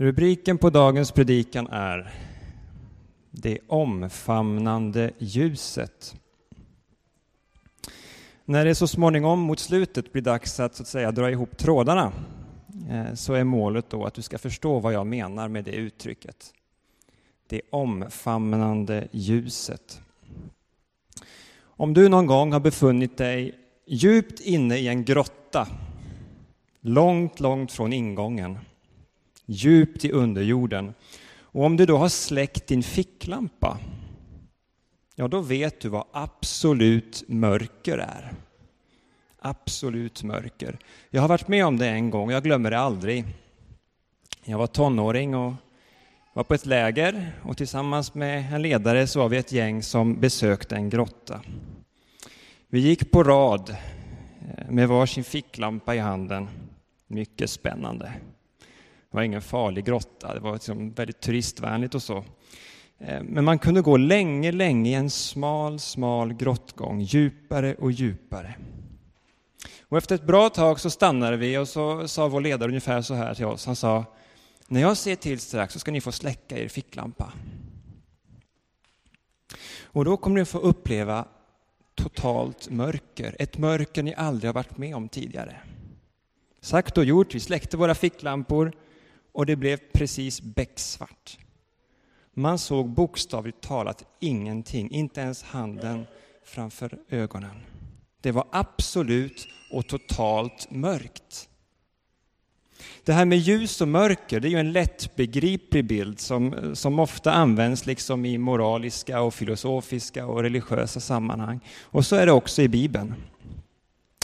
Rubriken 0.00 0.58
på 0.58 0.70
dagens 0.70 1.12
predikan 1.12 1.66
är 1.66 2.14
Det 3.30 3.58
omfamnande 3.66 5.10
ljuset. 5.18 6.14
När 8.44 8.64
det 8.64 8.74
så 8.74 8.86
småningom 8.86 9.40
mot 9.40 9.58
slutet 9.58 10.12
blir 10.12 10.22
dags 10.22 10.60
att, 10.60 10.74
så 10.74 10.82
att 10.82 10.88
säga, 10.88 11.12
dra 11.12 11.30
ihop 11.30 11.56
trådarna 11.56 12.12
eh, 12.90 13.14
så 13.14 13.34
är 13.34 13.44
målet 13.44 13.90
då 13.90 14.04
att 14.04 14.14
du 14.14 14.22
ska 14.22 14.38
förstå 14.38 14.78
vad 14.78 14.92
jag 14.92 15.06
menar 15.06 15.48
med 15.48 15.64
det 15.64 15.72
uttrycket. 15.72 16.52
Det 17.46 17.60
omfamnande 17.70 19.08
ljuset. 19.12 20.00
Om 21.62 21.94
du 21.94 22.08
någon 22.08 22.26
gång 22.26 22.52
har 22.52 22.60
befunnit 22.60 23.16
dig 23.16 23.54
djupt 23.86 24.40
inne 24.40 24.76
i 24.76 24.88
en 24.88 25.04
grotta, 25.04 25.68
långt, 26.80 27.40
långt 27.40 27.72
från 27.72 27.92
ingången, 27.92 28.58
djupt 29.50 30.04
i 30.04 30.12
underjorden, 30.12 30.94
och 31.42 31.64
om 31.64 31.76
du 31.76 31.86
då 31.86 31.96
har 31.96 32.08
släckt 32.08 32.66
din 32.66 32.82
ficklampa, 32.82 33.78
ja 35.14 35.28
då 35.28 35.40
vet 35.40 35.80
du 35.80 35.88
vad 35.88 36.04
absolut 36.12 37.24
mörker 37.28 37.98
är. 37.98 38.32
Absolut 39.38 40.22
mörker. 40.22 40.78
Jag 41.10 41.20
har 41.20 41.28
varit 41.28 41.48
med 41.48 41.66
om 41.66 41.76
det 41.76 41.88
en 41.88 42.10
gång, 42.10 42.30
jag 42.30 42.42
glömmer 42.42 42.70
det 42.70 42.78
aldrig. 42.78 43.24
Jag 44.44 44.58
var 44.58 44.66
tonåring 44.66 45.34
och 45.34 45.52
var 46.32 46.44
på 46.44 46.54
ett 46.54 46.66
läger 46.66 47.32
och 47.42 47.56
tillsammans 47.56 48.14
med 48.14 48.54
en 48.54 48.62
ledare 48.62 49.06
så 49.06 49.18
var 49.18 49.28
vi 49.28 49.36
ett 49.36 49.52
gäng 49.52 49.82
som 49.82 50.20
besökte 50.20 50.76
en 50.76 50.90
grotta. 50.90 51.40
Vi 52.68 52.80
gick 52.80 53.10
på 53.10 53.22
rad 53.22 53.70
eh, 53.70 54.70
med 54.70 54.88
varsin 54.88 55.24
ficklampa 55.24 55.94
i 55.94 55.98
handen. 55.98 56.48
Mycket 57.06 57.50
spännande. 57.50 58.12
Det 59.10 59.16
var 59.16 59.22
ingen 59.22 59.42
farlig 59.42 59.84
grotta, 59.84 60.34
det 60.34 60.40
var 60.40 60.52
liksom 60.52 60.92
väldigt 60.92 61.20
turistvänligt 61.20 61.94
och 61.94 62.02
så. 62.02 62.24
Eh, 62.98 63.22
men 63.22 63.44
man 63.44 63.58
kunde 63.58 63.80
gå 63.80 63.96
länge, 63.96 64.52
länge 64.52 64.90
i 64.90 64.94
en 64.94 65.10
smal, 65.10 65.78
smal 65.78 66.32
grottgång, 66.32 67.00
djupare 67.00 67.74
och 67.74 67.92
djupare. 67.92 68.54
Och 69.82 69.98
efter 69.98 70.14
ett 70.14 70.26
bra 70.26 70.48
tag 70.48 70.80
så 70.80 70.90
stannade 70.90 71.36
vi 71.36 71.58
och 71.58 71.68
så 71.68 72.08
sa 72.08 72.28
vår 72.28 72.40
ledare 72.40 72.68
ungefär 72.68 73.02
så 73.02 73.14
här 73.14 73.34
till 73.34 73.44
oss. 73.44 73.66
Han 73.66 73.76
sa, 73.76 74.04
när 74.68 74.80
jag 74.80 74.96
ser 74.96 75.16
till 75.16 75.40
strax 75.40 75.72
så 75.72 75.78
ska 75.78 75.90
ni 75.90 76.00
få 76.00 76.12
släcka 76.12 76.58
er 76.58 76.68
ficklampa. 76.68 77.32
Och 79.82 80.04
då 80.04 80.16
kommer 80.16 80.38
ni 80.38 80.44
få 80.44 80.58
uppleva 80.58 81.24
totalt 81.94 82.70
mörker, 82.70 83.36
ett 83.38 83.58
mörker 83.58 84.02
ni 84.02 84.14
aldrig 84.14 84.48
har 84.48 84.54
varit 84.54 84.78
med 84.78 84.96
om 84.96 85.08
tidigare. 85.08 85.56
Sagt 86.60 86.98
och 86.98 87.04
gjort, 87.04 87.34
vi 87.34 87.40
släckte 87.40 87.76
våra 87.76 87.94
ficklampor 87.94 88.72
och 89.32 89.46
det 89.46 89.56
blev 89.56 89.76
precis 89.92 90.40
becksvart. 90.40 91.38
Man 92.34 92.58
såg 92.58 92.88
bokstavligt 92.88 93.60
talat 93.60 94.04
ingenting, 94.20 94.90
inte 94.90 95.20
ens 95.20 95.42
handen 95.42 96.06
framför 96.44 96.98
ögonen. 97.08 97.56
Det 98.20 98.32
var 98.32 98.46
absolut 98.50 99.48
och 99.72 99.86
totalt 99.86 100.70
mörkt. 100.70 101.48
Det 103.04 103.12
här 103.12 103.24
med 103.24 103.38
ljus 103.38 103.80
och 103.80 103.88
mörker, 103.88 104.40
det 104.40 104.48
är 104.48 104.50
ju 104.50 104.58
en 104.58 104.72
lättbegriplig 104.72 105.84
bild 105.86 106.20
som, 106.20 106.70
som 106.76 106.98
ofta 106.98 107.32
används 107.32 107.86
liksom 107.86 108.24
i 108.24 108.38
moraliska 108.38 109.20
och 109.20 109.34
filosofiska 109.34 110.26
och 110.26 110.42
religiösa 110.42 111.00
sammanhang. 111.00 111.60
Och 111.80 112.06
så 112.06 112.16
är 112.16 112.26
det 112.26 112.32
också 112.32 112.62
i 112.62 112.68
Bibeln. 112.68 113.14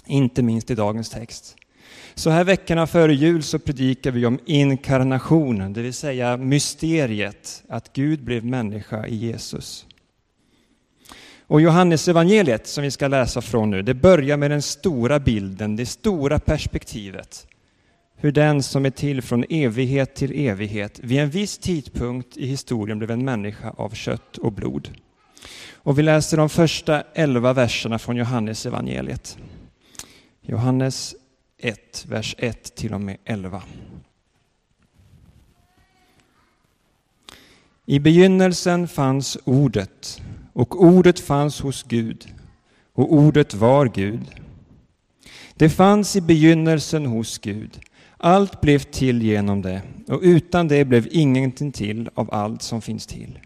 Inte 0.06 0.42
minst 0.42 0.70
i 0.70 0.74
dagens 0.74 1.10
text. 1.10 1.56
Så 2.18 2.30
här 2.30 2.44
veckorna 2.44 2.86
före 2.86 3.14
jul 3.14 3.42
så 3.42 3.58
predikar 3.58 4.10
vi 4.10 4.26
om 4.26 4.38
inkarnationen, 4.46 5.72
det 5.72 5.82
vill 5.82 5.94
säga 5.94 6.36
mysteriet 6.36 7.62
att 7.68 7.92
Gud 7.92 8.24
blev 8.24 8.44
människa 8.44 9.06
i 9.06 9.16
Jesus. 9.16 9.86
Och 11.46 11.60
Johannes 11.60 12.08
evangeliet 12.08 12.66
som 12.66 12.84
vi 12.84 12.90
ska 12.90 13.08
läsa 13.08 13.40
från 13.40 13.70
nu, 13.70 13.82
det 13.82 13.94
börjar 13.94 14.36
med 14.36 14.50
den 14.50 14.62
stora 14.62 15.18
bilden, 15.18 15.76
det 15.76 15.86
stora 15.86 16.38
perspektivet. 16.38 17.46
Hur 18.16 18.32
den 18.32 18.62
som 18.62 18.86
är 18.86 18.90
till 18.90 19.22
från 19.22 19.44
evighet 19.48 20.14
till 20.14 20.48
evighet 20.48 21.00
vid 21.02 21.18
en 21.18 21.30
viss 21.30 21.58
tidpunkt 21.58 22.36
i 22.36 22.46
historien 22.46 22.98
blev 22.98 23.10
en 23.10 23.24
människa 23.24 23.70
av 23.70 23.90
kött 23.90 24.38
och 24.38 24.52
blod. 24.52 24.88
Och 25.74 25.98
vi 25.98 26.02
läser 26.02 26.36
de 26.36 26.48
första 26.48 27.02
elva 27.14 27.52
verserna 27.52 27.98
från 27.98 28.16
Johannes 28.16 28.66
evangeliet. 28.66 29.38
Johannes 30.42 31.14
1, 31.58 32.06
vers 32.08 32.34
1 32.38 32.74
till 32.74 32.94
och 32.94 33.00
med 33.00 33.16
11. 33.24 33.62
I 37.86 37.98
begynnelsen 37.98 38.88
fanns 38.88 39.38
Ordet, 39.44 40.22
och 40.52 40.82
Ordet 40.84 41.20
fanns 41.20 41.60
hos 41.60 41.82
Gud, 41.82 42.34
och 42.92 43.12
Ordet 43.12 43.54
var 43.54 43.86
Gud. 43.86 44.40
Det 45.54 45.70
fanns 45.70 46.16
i 46.16 46.20
begynnelsen 46.20 47.06
hos 47.06 47.38
Gud. 47.38 47.80
Allt 48.16 48.60
blev 48.60 48.78
till 48.78 49.22
genom 49.22 49.62
det, 49.62 49.82
och 50.08 50.20
utan 50.22 50.68
det 50.68 50.84
blev 50.84 51.08
ingenting 51.10 51.72
till 51.72 52.10
av 52.14 52.34
allt 52.34 52.62
som 52.62 52.82
finns 52.82 53.06
till. 53.06 53.38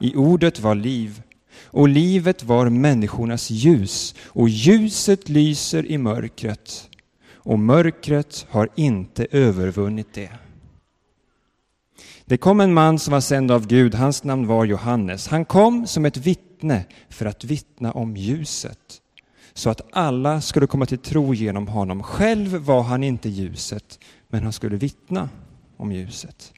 I 0.00 0.14
Ordet 0.16 0.60
var 0.60 0.74
liv, 0.74 1.22
och 1.64 1.88
livet 1.88 2.42
var 2.42 2.68
människornas 2.68 3.50
ljus, 3.50 4.14
och 4.20 4.48
ljuset 4.48 5.28
lyser 5.28 5.86
i 5.86 5.98
mörkret, 5.98 6.88
och 7.34 7.58
mörkret 7.58 8.46
har 8.50 8.68
inte 8.74 9.26
övervunnit 9.30 10.14
det. 10.14 10.30
Det 12.24 12.36
kom 12.36 12.60
en 12.60 12.74
man 12.74 12.98
som 12.98 13.12
var 13.12 13.20
sänd 13.20 13.50
av 13.50 13.66
Gud, 13.66 13.94
hans 13.94 14.24
namn 14.24 14.46
var 14.46 14.64
Johannes. 14.64 15.28
Han 15.28 15.44
kom 15.44 15.86
som 15.86 16.04
ett 16.04 16.16
vittne 16.16 16.84
för 17.08 17.26
att 17.26 17.44
vittna 17.44 17.92
om 17.92 18.16
ljuset, 18.16 19.00
så 19.54 19.70
att 19.70 19.80
alla 19.92 20.40
skulle 20.40 20.66
komma 20.66 20.86
till 20.86 20.98
tro 20.98 21.34
genom 21.34 21.68
honom. 21.68 22.02
Själv 22.02 22.56
var 22.56 22.82
han 22.82 23.04
inte 23.04 23.28
ljuset, 23.28 23.98
men 24.28 24.42
han 24.42 24.52
skulle 24.52 24.76
vittna 24.76 25.28
om 25.76 25.92
ljuset 25.92 26.52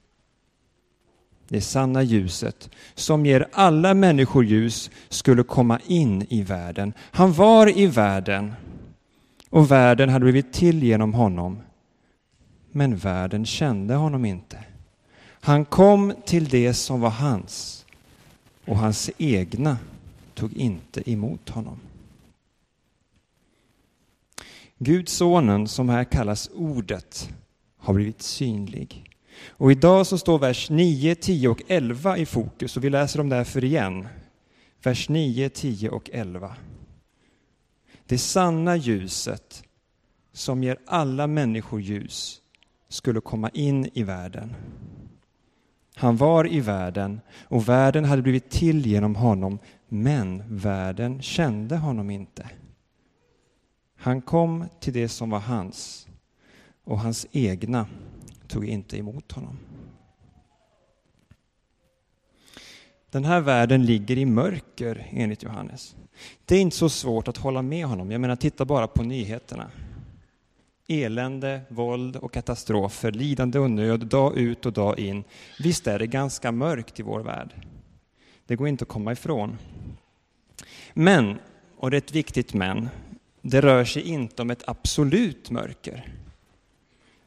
det 1.50 1.60
sanna 1.60 2.02
ljuset 2.02 2.70
som 2.94 3.26
ger 3.26 3.48
alla 3.52 3.94
människor 3.94 4.44
ljus 4.44 4.90
skulle 5.08 5.42
komma 5.42 5.80
in 5.86 6.26
i 6.28 6.42
världen. 6.42 6.92
Han 7.00 7.32
var 7.32 7.78
i 7.78 7.86
världen 7.86 8.52
och 9.50 9.70
världen 9.70 10.08
hade 10.08 10.22
blivit 10.22 10.52
till 10.52 10.82
genom 10.82 11.14
honom. 11.14 11.60
Men 12.72 12.96
världen 12.96 13.46
kände 13.46 13.94
honom 13.94 14.24
inte. 14.24 14.64
Han 15.40 15.64
kom 15.64 16.14
till 16.26 16.48
det 16.48 16.74
som 16.74 17.00
var 17.00 17.10
hans 17.10 17.86
och 18.64 18.76
hans 18.76 19.10
egna 19.18 19.78
tog 20.34 20.52
inte 20.52 21.10
emot 21.10 21.48
honom. 21.48 21.80
Gudsonen, 24.78 25.68
som 25.68 25.88
här 25.88 26.04
kallas 26.04 26.50
Ordet, 26.54 27.30
har 27.78 27.94
blivit 27.94 28.22
synlig. 28.22 29.09
Och 29.48 29.72
idag 29.72 30.06
så 30.06 30.18
står 30.18 30.38
vers 30.38 30.70
9, 30.70 31.14
10 31.14 31.48
och 31.48 31.62
11 31.68 32.16
i 32.16 32.26
fokus 32.26 32.76
och 32.76 32.84
vi 32.84 32.90
läser 32.90 33.18
dem 33.18 33.28
därför 33.28 33.64
igen. 33.64 34.08
Vers 34.82 35.08
9, 35.08 35.48
10 35.48 35.90
och 35.90 36.10
11. 36.12 36.56
Det 38.06 38.18
sanna 38.18 38.76
ljuset 38.76 39.64
som 40.32 40.62
ger 40.62 40.78
alla 40.86 41.26
människor 41.26 41.80
ljus 41.80 42.40
skulle 42.88 43.20
komma 43.20 43.48
in 43.48 43.90
i 43.94 44.02
världen. 44.02 44.54
Han 45.94 46.16
var 46.16 46.52
i 46.52 46.60
världen 46.60 47.20
och 47.42 47.68
världen 47.68 48.04
hade 48.04 48.22
blivit 48.22 48.50
till 48.50 48.86
genom 48.86 49.14
honom, 49.16 49.58
men 49.88 50.56
världen 50.56 51.22
kände 51.22 51.76
honom 51.76 52.10
inte. 52.10 52.50
Han 53.96 54.22
kom 54.22 54.64
till 54.80 54.92
det 54.92 55.08
som 55.08 55.30
var 55.30 55.38
hans 55.38 56.08
och 56.84 57.00
hans 57.00 57.26
egna 57.32 57.86
tog 58.50 58.64
inte 58.64 58.98
emot 58.98 59.32
honom. 59.32 59.58
Den 63.10 63.24
här 63.24 63.40
världen 63.40 63.86
ligger 63.86 64.18
i 64.18 64.24
mörker 64.24 65.06
enligt 65.10 65.42
Johannes. 65.42 65.96
Det 66.44 66.56
är 66.56 66.60
inte 66.60 66.76
så 66.76 66.88
svårt 66.88 67.28
att 67.28 67.36
hålla 67.36 67.62
med 67.62 67.86
honom. 67.86 68.10
Jag 68.10 68.20
menar, 68.20 68.36
titta 68.36 68.64
bara 68.64 68.86
på 68.86 69.02
nyheterna. 69.02 69.70
Elände, 70.88 71.60
våld 71.68 72.16
och 72.16 72.32
katastrofer, 72.32 73.12
lidande 73.12 73.58
och 73.58 73.70
nöd 73.70 74.06
dag 74.06 74.36
ut 74.36 74.66
och 74.66 74.72
dag 74.72 74.98
in. 74.98 75.24
Visst 75.58 75.86
är 75.86 75.98
det 75.98 76.06
ganska 76.06 76.52
mörkt 76.52 77.00
i 77.00 77.02
vår 77.02 77.20
värld. 77.20 77.54
Det 78.46 78.56
går 78.56 78.68
inte 78.68 78.82
att 78.82 78.88
komma 78.88 79.12
ifrån. 79.12 79.58
Men, 80.94 81.38
och 81.76 81.90
det 81.90 81.96
är 81.96 81.98
ett 81.98 82.14
viktigt 82.14 82.54
men, 82.54 82.88
det 83.42 83.60
rör 83.60 83.84
sig 83.84 84.02
inte 84.02 84.42
om 84.42 84.50
ett 84.50 84.68
absolut 84.68 85.50
mörker. 85.50 86.14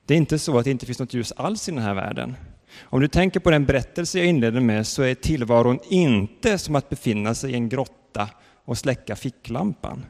Det 0.05 0.13
är 0.13 0.17
inte 0.17 0.39
så 0.39 0.57
att 0.57 0.65
det 0.65 0.71
inte 0.71 0.85
finns 0.85 0.99
något 0.99 1.13
ljus 1.13 1.31
alls 1.31 1.69
i 1.69 1.71
den 1.71 1.81
här 1.81 1.93
världen. 1.93 2.35
Om 2.81 3.01
du 3.01 3.07
tänker 3.07 3.39
på 3.39 3.51
den 3.51 3.65
berättelse 3.65 4.19
jag 4.19 4.27
inledde 4.27 4.61
med 4.61 4.87
så 4.87 5.03
är 5.03 5.15
tillvaron 5.15 5.79
inte 5.89 6.57
som 6.57 6.75
att 6.75 6.89
befinna 6.89 7.35
sig 7.35 7.51
i 7.51 7.55
en 7.55 7.69
grotta 7.69 8.29
och 8.65 8.77
släcka 8.77 9.15
ficklampan. 9.15 10.05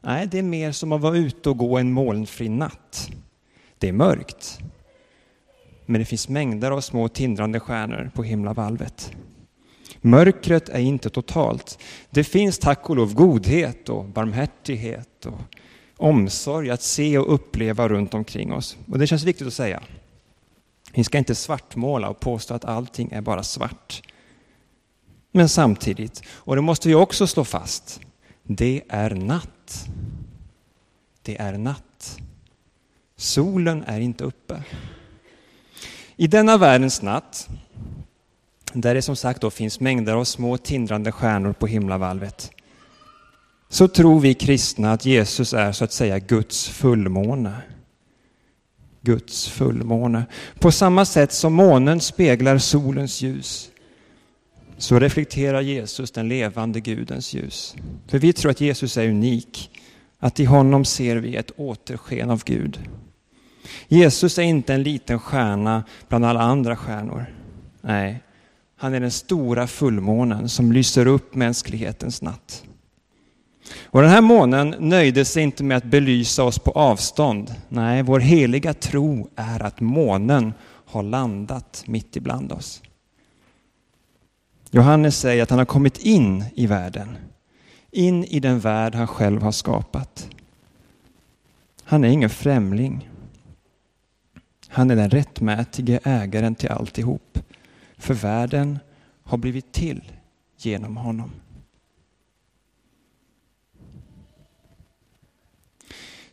Nej, 0.00 0.26
det 0.26 0.38
är 0.38 0.42
mer 0.42 0.72
som 0.72 0.92
att 0.92 1.00
vara 1.00 1.16
ute 1.16 1.50
och 1.50 1.58
gå 1.58 1.78
en 1.78 1.92
molnfri 1.92 2.48
natt. 2.48 3.10
Det 3.78 3.88
är 3.88 3.92
mörkt. 3.92 4.58
men 5.86 5.98
det 5.98 6.04
finns 6.04 6.28
mängder 6.28 6.70
av 6.70 6.80
små 6.80 7.08
tindrande 7.08 7.60
stjärnor 7.60 8.10
på 8.14 8.22
himlavalvet. 8.22 9.12
Mörkret 10.00 10.68
är 10.68 10.80
inte 10.80 11.10
totalt. 11.10 11.78
Det 12.10 12.24
finns 12.24 12.58
tack 12.58 12.90
och 12.90 12.96
lov 12.96 13.14
godhet 13.14 13.88
och 13.88 14.04
barmhärtighet 14.04 15.26
och 15.26 15.40
omsorg 15.96 16.70
att 16.70 16.82
se 16.82 17.18
och 17.18 17.34
uppleva 17.34 17.88
runt 17.88 18.14
omkring 18.14 18.52
oss. 18.52 18.76
Och 18.90 18.98
det 18.98 19.06
känns 19.06 19.24
viktigt 19.24 19.46
att 19.46 19.54
säga. 19.54 19.82
Vi 20.94 21.04
ska 21.04 21.18
inte 21.18 21.34
svartmåla 21.34 22.08
och 22.08 22.20
påstå 22.20 22.54
att 22.54 22.64
allting 22.64 23.12
är 23.12 23.20
bara 23.20 23.42
svart. 23.42 24.02
Men 25.32 25.48
samtidigt, 25.48 26.22
och 26.28 26.56
det 26.56 26.62
måste 26.62 26.88
vi 26.88 26.94
också 26.94 27.26
slå 27.26 27.44
fast, 27.44 28.00
det 28.42 28.82
är 28.88 29.10
natt. 29.10 29.86
Det 31.22 31.36
är 31.36 31.58
natt. 31.58 32.18
Solen 33.16 33.84
är 33.86 34.00
inte 34.00 34.24
uppe. 34.24 34.62
I 36.16 36.26
denna 36.26 36.56
världens 36.56 37.02
natt, 37.02 37.48
där 38.72 38.94
det 38.94 39.02
som 39.02 39.16
sagt 39.16 39.40
då 39.40 39.50
finns 39.50 39.80
mängder 39.80 40.14
av 40.14 40.24
små 40.24 40.56
tindrande 40.58 41.12
stjärnor 41.12 41.52
på 41.52 41.66
himlavalvet, 41.66 42.50
så 43.68 43.88
tror 43.88 44.20
vi 44.20 44.34
kristna 44.34 44.92
att 44.92 45.06
Jesus 45.06 45.54
är 45.54 45.72
så 45.72 45.84
att 45.84 45.92
säga 45.92 46.18
Guds 46.18 46.68
fullmåne. 46.68 47.52
Guds 49.02 49.48
fullmåne. 49.48 50.26
På 50.58 50.72
samma 50.72 51.04
sätt 51.04 51.32
som 51.32 51.52
månen 51.52 52.00
speglar 52.00 52.58
solens 52.58 53.22
ljus 53.22 53.70
så 54.78 54.98
reflekterar 54.98 55.60
Jesus 55.60 56.10
den 56.10 56.28
levande 56.28 56.80
Gudens 56.80 57.34
ljus. 57.34 57.76
För 58.06 58.18
vi 58.18 58.32
tror 58.32 58.50
att 58.50 58.60
Jesus 58.60 58.96
är 58.96 59.08
unik, 59.08 59.70
att 60.18 60.40
i 60.40 60.44
honom 60.44 60.84
ser 60.84 61.16
vi 61.16 61.36
ett 61.36 61.50
återsken 61.56 62.30
av 62.30 62.42
Gud. 62.44 62.80
Jesus 63.88 64.38
är 64.38 64.42
inte 64.42 64.74
en 64.74 64.82
liten 64.82 65.18
stjärna 65.18 65.84
bland 66.08 66.24
alla 66.24 66.40
andra 66.40 66.76
stjärnor. 66.76 67.26
Nej, 67.80 68.22
han 68.76 68.94
är 68.94 69.00
den 69.00 69.10
stora 69.10 69.66
fullmånen 69.66 70.48
som 70.48 70.72
lyser 70.72 71.06
upp 71.06 71.34
mänsklighetens 71.34 72.22
natt. 72.22 72.64
Och 73.74 74.02
den 74.02 74.10
här 74.10 74.20
månen 74.20 74.74
nöjde 74.78 75.24
sig 75.24 75.42
inte 75.42 75.64
med 75.64 75.76
att 75.76 75.84
belysa 75.84 76.44
oss 76.44 76.58
på 76.58 76.70
avstånd. 76.70 77.54
Nej, 77.68 78.02
vår 78.02 78.20
heliga 78.20 78.74
tro 78.74 79.28
är 79.36 79.62
att 79.62 79.80
månen 79.80 80.54
har 80.86 81.02
landat 81.02 81.84
mitt 81.86 82.16
ibland 82.16 82.52
oss. 82.52 82.82
Johannes 84.70 85.18
säger 85.18 85.42
att 85.42 85.50
han 85.50 85.58
har 85.58 85.66
kommit 85.66 85.98
in 85.98 86.44
i 86.54 86.66
världen. 86.66 87.16
In 87.90 88.24
i 88.24 88.40
den 88.40 88.60
värld 88.60 88.94
han 88.94 89.06
själv 89.06 89.42
har 89.42 89.52
skapat. 89.52 90.28
Han 91.84 92.04
är 92.04 92.08
ingen 92.08 92.30
främling. 92.30 93.10
Han 94.68 94.90
är 94.90 94.96
den 94.96 95.10
rättmätige 95.10 96.00
ägaren 96.04 96.54
till 96.54 96.68
alltihop. 96.68 97.38
För 97.98 98.14
världen 98.14 98.78
har 99.22 99.38
blivit 99.38 99.72
till 99.72 100.12
genom 100.56 100.96
honom. 100.96 101.30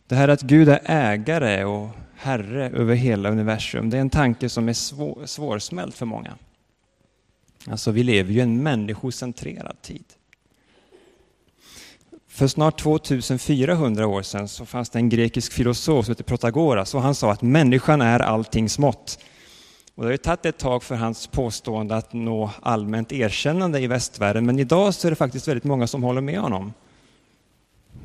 Det 0.07 0.15
här 0.15 0.27
att 0.27 0.41
Gud 0.41 0.69
är 0.69 0.79
ägare 0.85 1.63
och 1.63 1.89
herre 2.15 2.69
över 2.69 2.95
hela 2.95 3.29
universum, 3.29 3.89
det 3.89 3.97
är 3.97 4.01
en 4.01 4.09
tanke 4.09 4.49
som 4.49 4.69
är 4.69 4.73
svår, 4.73 5.25
svårsmält 5.25 5.95
för 5.95 6.05
många. 6.05 6.37
Alltså, 7.67 7.91
vi 7.91 8.03
lever 8.03 8.33
ju 8.33 8.39
i 8.39 8.41
en 8.41 8.63
människocentrerad 8.63 9.81
tid. 9.81 10.05
För 12.27 12.47
snart 12.47 12.79
2400 12.79 14.07
år 14.07 14.21
sedan 14.21 14.47
så 14.47 14.65
fanns 14.65 14.89
det 14.89 14.99
en 14.99 15.09
grekisk 15.09 15.53
filosof 15.53 16.05
som 16.05 16.11
hette 16.11 16.23
Protagoras 16.23 16.95
och 16.95 17.01
han 17.01 17.15
sa 17.15 17.31
att 17.31 17.41
människan 17.41 18.01
är 18.01 18.19
allting 18.19 18.69
smått. 18.69 19.19
Och 19.95 20.03
det 20.03 20.07
har 20.07 20.11
ju 20.11 20.17
tagit 20.17 20.45
ett 20.45 20.57
tag 20.57 20.83
för 20.83 20.95
hans 20.95 21.27
påstående 21.27 21.95
att 21.95 22.13
nå 22.13 22.51
allmänt 22.61 23.11
erkännande 23.11 23.79
i 23.79 23.87
västvärlden, 23.87 24.45
men 24.45 24.59
idag 24.59 24.93
så 24.93 25.07
är 25.07 25.09
det 25.09 25.15
faktiskt 25.15 25.47
väldigt 25.47 25.63
många 25.63 25.87
som 25.87 26.03
håller 26.03 26.21
med 26.21 26.39
honom. 26.39 26.73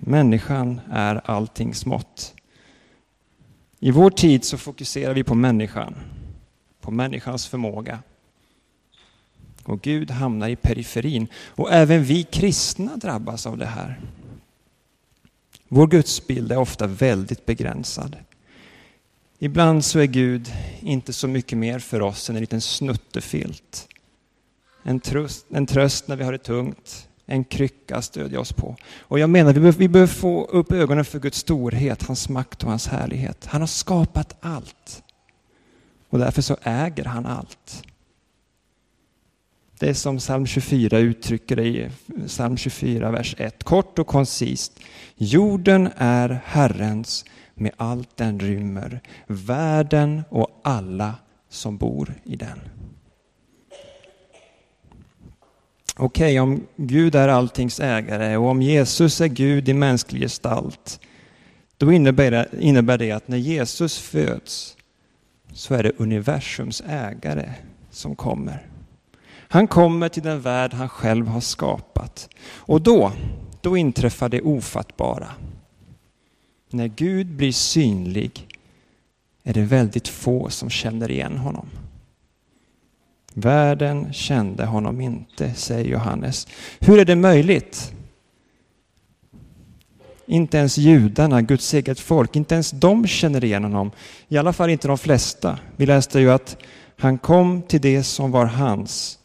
Människan 0.01 0.81
är 0.91 1.21
allting 1.25 1.75
smått. 1.75 2.35
I 3.81 3.91
vår 3.91 4.11
tid 4.11 4.45
så 4.45 4.59
fokuserar 4.59 5.15
vi 5.15 5.25
på 5.25 5.35
människan, 5.35 5.95
på 6.81 6.91
människans 6.91 7.47
förmåga. 7.47 8.03
Och 9.65 9.81
Gud 9.81 10.11
hamnar 10.11 10.49
i 10.49 10.57
periferin. 10.57 11.27
Och 11.35 11.73
även 11.73 12.05
vi 12.05 12.23
kristna 12.23 12.97
drabbas 12.97 13.47
av 13.47 13.59
det 13.59 13.67
här. 13.67 14.01
Vår 15.69 15.87
gudsbild 15.87 16.53
är 16.53 16.59
ofta 16.59 16.87
väldigt 16.87 17.47
begränsad. 17.47 18.17
Ibland 19.39 19.85
så 19.85 19.99
är 19.99 20.07
Gud 20.07 20.53
inte 20.81 21.13
så 21.13 21.29
mycket 21.29 21.59
mer 21.59 21.79
för 21.79 22.03
oss 22.03 22.31
än 22.31 22.37
en 22.37 22.41
liten 22.41 22.61
snuttefilt. 22.61 23.89
En 24.83 25.01
tröst, 25.01 25.47
en 25.51 25.67
tröst 25.67 26.09
när 26.09 26.17
vi 26.17 26.25
har 26.25 26.33
det 26.33 26.39
tungt, 26.39 27.08
en 27.31 27.45
krycka 27.45 27.97
att 27.97 28.05
stödja 28.05 28.41
oss 28.41 28.53
på. 28.53 28.77
Och 29.01 29.19
jag 29.19 29.31
menar, 29.31 29.53
vi 29.53 29.61
behöver, 29.61 29.79
vi 29.79 29.89
behöver 29.89 30.13
få 30.13 30.45
upp 30.45 30.73
ögonen 30.73 31.05
för 31.05 31.19
Guds 31.19 31.39
storhet, 31.39 32.03
hans 32.03 32.29
makt 32.29 32.63
och 32.63 32.71
hans 32.71 32.87
härlighet. 32.87 33.47
Han 33.47 33.61
har 33.61 33.69
skapat 33.69 34.37
allt. 34.41 35.03
Och 36.09 36.19
därför 36.19 36.43
så 36.43 36.57
äger 36.63 37.05
han 37.05 37.27
allt. 37.27 37.85
Det 39.79 39.89
är 39.89 39.95
som 39.95 40.19
psalm 40.19 40.47
24 40.47 40.99
uttrycker 40.99 41.57
det 41.57 41.67
i 41.67 41.91
psalm 42.27 42.57
24, 42.57 43.11
vers 43.11 43.35
1. 43.39 43.65
Kort 43.65 43.99
och 43.99 44.07
koncist. 44.07 44.81
Jorden 45.17 45.89
är 45.97 46.41
Herrens 46.45 47.25
med 47.55 47.73
allt 47.77 48.17
den 48.17 48.41
rymmer, 48.41 49.01
världen 49.27 50.23
och 50.29 50.61
alla 50.65 51.15
som 51.49 51.77
bor 51.77 52.15
i 52.25 52.37
den. 52.37 52.78
Okej, 56.01 56.41
okay, 56.41 56.41
om 56.41 56.67
Gud 56.77 57.15
är 57.15 57.29
alltings 57.29 57.81
ägare 57.81 58.37
och 58.37 58.49
om 58.49 58.63
Jesus 58.63 59.21
är 59.21 59.27
Gud 59.27 59.69
i 59.69 59.75
mänsklig 59.75 60.23
gestalt, 60.23 61.01
då 61.77 61.93
innebär 61.93 62.31
det, 62.31 62.49
innebär 62.61 62.99
det 62.99 63.13
att 63.13 63.29
när 63.29 63.37
Jesus 63.37 63.99
föds 63.99 64.77
så 65.53 65.75
är 65.75 65.83
det 65.83 65.93
universums 65.97 66.83
ägare 66.89 67.53
som 67.91 68.17
kommer. 68.17 68.67
Han 69.31 69.67
kommer 69.67 70.09
till 70.09 70.23
den 70.23 70.41
värld 70.41 70.73
han 70.73 70.89
själv 70.89 71.27
har 71.27 71.41
skapat. 71.41 72.29
Och 72.45 72.81
då, 72.81 73.13
då 73.61 73.77
inträffar 73.77 74.29
det 74.29 74.41
ofattbara. 74.41 75.29
När 76.71 76.87
Gud 76.87 77.27
blir 77.27 77.53
synlig 77.53 78.47
är 79.43 79.55
det 79.55 79.63
väldigt 79.63 80.09
få 80.09 80.51
som 80.51 80.71
känner 80.71 81.11
igen 81.11 81.37
honom. 81.37 81.69
Världen 83.41 84.13
kände 84.13 84.65
honom 84.65 85.01
inte, 85.01 85.55
säger 85.55 85.91
Johannes. 85.91 86.47
Hur 86.81 86.99
är 86.99 87.05
det 87.05 87.17
möjligt? 87.17 87.93
Inte 90.27 90.59
ens 90.59 90.79
judarna, 90.79 91.43
Guds 91.43 91.75
eget 91.75 92.01
folk, 92.01 92.37
inte 92.37 92.55
ens 92.55 92.71
de 92.71 93.07
känner 93.07 93.45
igen 93.45 93.65
honom. 93.65 93.91
I 94.29 94.39
alla 94.39 94.53
fall 94.53 94.71
inte 94.71 94.89
de 94.89 94.99
flesta. 94.99 95.59
Vi 95.77 95.87
läste 95.87 96.21
ju 96.21 96.31
att 96.31 96.57
han 96.99 97.19
kom 97.19 97.63
till 97.63 97.81
det 97.81 98.03
som 98.03 98.31
var 98.31 98.47
hans 98.47 99.19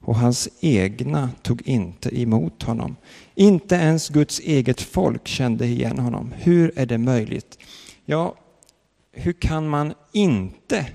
och 0.00 0.16
hans 0.16 0.48
egna 0.60 1.30
tog 1.42 1.62
inte 1.62 2.20
emot 2.20 2.62
honom. 2.62 2.96
Inte 3.34 3.74
ens 3.74 4.08
Guds 4.08 4.40
eget 4.40 4.80
folk 4.80 5.28
kände 5.28 5.66
igen 5.66 5.98
honom. 5.98 6.34
Hur 6.36 6.72
är 6.78 6.86
det 6.86 6.98
möjligt? 6.98 7.58
Ja, 8.04 8.34
hur 9.12 9.32
kan 9.32 9.68
man 9.68 9.94
inte 10.12 10.86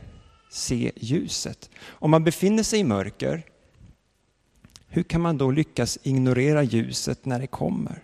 se 0.53 0.91
ljuset? 0.95 1.69
Om 1.85 2.11
man 2.11 2.23
befinner 2.23 2.63
sig 2.63 2.79
i 2.79 2.83
mörker, 2.83 3.43
hur 4.87 5.03
kan 5.03 5.21
man 5.21 5.37
då 5.37 5.51
lyckas 5.51 5.97
ignorera 6.03 6.63
ljuset 6.63 7.25
när 7.25 7.39
det 7.39 7.47
kommer? 7.47 8.03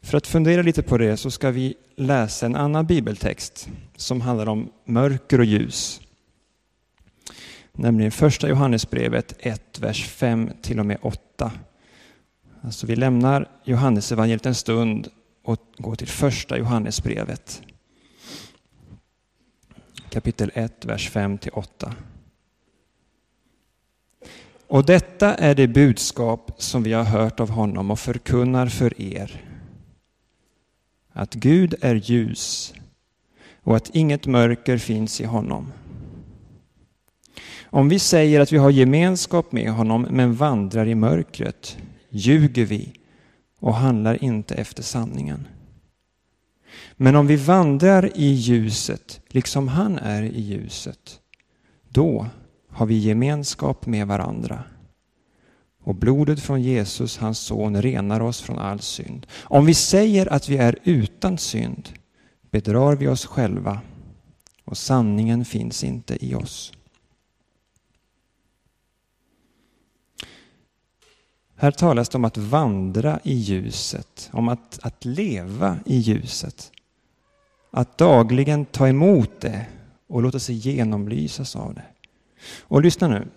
För 0.00 0.16
att 0.16 0.26
fundera 0.26 0.62
lite 0.62 0.82
på 0.82 0.98
det 0.98 1.16
så 1.16 1.30
ska 1.30 1.50
vi 1.50 1.74
läsa 1.96 2.46
en 2.46 2.56
annan 2.56 2.86
bibeltext 2.86 3.68
som 3.96 4.20
handlar 4.20 4.48
om 4.48 4.70
mörker 4.84 5.38
och 5.38 5.44
ljus 5.44 6.00
nämligen 7.76 8.10
första 8.10 8.48
Johannesbrevet 8.48 9.36
1, 9.38 9.78
vers 9.78 10.08
5 10.08 10.50
till 10.62 10.80
och 10.80 10.86
med 10.86 10.98
8. 11.02 11.52
Alltså 12.60 12.86
vi 12.86 12.96
lämnar 12.96 13.48
Johannesevangeliet 13.64 14.46
en 14.46 14.54
stund 14.54 15.08
och 15.44 15.58
går 15.76 15.94
till 15.94 16.08
första 16.08 16.58
Johannesbrevet. 16.58 17.62
Kapitel 20.14 20.50
1, 20.54 20.84
vers 20.84 21.10
5 21.10 21.38
till 21.38 21.50
8. 21.52 21.94
Och 24.66 24.86
detta 24.86 25.34
är 25.34 25.54
det 25.54 25.68
budskap 25.68 26.50
som 26.58 26.82
vi 26.82 26.92
har 26.92 27.04
hört 27.04 27.40
av 27.40 27.50
honom 27.50 27.90
och 27.90 27.98
förkunnar 27.98 28.66
för 28.66 29.02
er. 29.02 29.44
Att 31.12 31.34
Gud 31.34 31.74
är 31.80 31.94
ljus 31.94 32.74
och 33.62 33.76
att 33.76 33.90
inget 33.94 34.26
mörker 34.26 34.78
finns 34.78 35.20
i 35.20 35.24
honom. 35.24 35.72
Om 37.64 37.88
vi 37.88 37.98
säger 37.98 38.40
att 38.40 38.52
vi 38.52 38.58
har 38.58 38.70
gemenskap 38.70 39.52
med 39.52 39.70
honom 39.70 40.06
men 40.10 40.34
vandrar 40.34 40.86
i 40.86 40.94
mörkret 40.94 41.78
ljuger 42.08 42.64
vi 42.64 42.92
och 43.58 43.74
handlar 43.74 44.24
inte 44.24 44.54
efter 44.54 44.82
sanningen. 44.82 45.48
Men 46.96 47.16
om 47.16 47.26
vi 47.26 47.36
vandrar 47.36 48.10
i 48.14 48.26
ljuset, 48.26 49.20
liksom 49.28 49.68
han 49.68 49.98
är 49.98 50.22
i 50.22 50.40
ljuset, 50.40 51.20
då 51.88 52.26
har 52.70 52.86
vi 52.86 52.98
gemenskap 52.98 53.86
med 53.86 54.06
varandra. 54.06 54.64
Och 55.84 55.94
blodet 55.94 56.40
från 56.40 56.62
Jesus, 56.62 57.18
hans 57.18 57.38
son, 57.38 57.82
renar 57.82 58.20
oss 58.20 58.40
från 58.40 58.58
all 58.58 58.80
synd. 58.80 59.26
Om 59.42 59.66
vi 59.66 59.74
säger 59.74 60.32
att 60.32 60.48
vi 60.48 60.56
är 60.56 60.78
utan 60.84 61.38
synd 61.38 61.88
bedrar 62.50 62.96
vi 62.96 63.08
oss 63.08 63.26
själva 63.26 63.80
och 64.64 64.78
sanningen 64.78 65.44
finns 65.44 65.84
inte 65.84 66.26
i 66.26 66.34
oss. 66.34 66.72
Här 71.64 71.70
talas 71.70 72.08
det 72.08 72.18
om 72.18 72.24
att 72.24 72.36
vandra 72.36 73.20
i 73.22 73.34
ljuset, 73.34 74.30
om 74.32 74.48
att, 74.48 74.78
att 74.82 75.04
leva 75.04 75.78
i 75.86 75.96
ljuset. 75.96 76.72
Att 77.70 77.98
dagligen 77.98 78.64
ta 78.64 78.88
emot 78.88 79.40
det 79.40 79.66
och 80.06 80.22
låta 80.22 80.38
sig 80.38 80.54
genomlysas 80.54 81.56
av 81.56 81.74
det. 81.74 81.84
Och 82.60 82.82
lyssna 82.82 83.08
nu. 83.08 83.28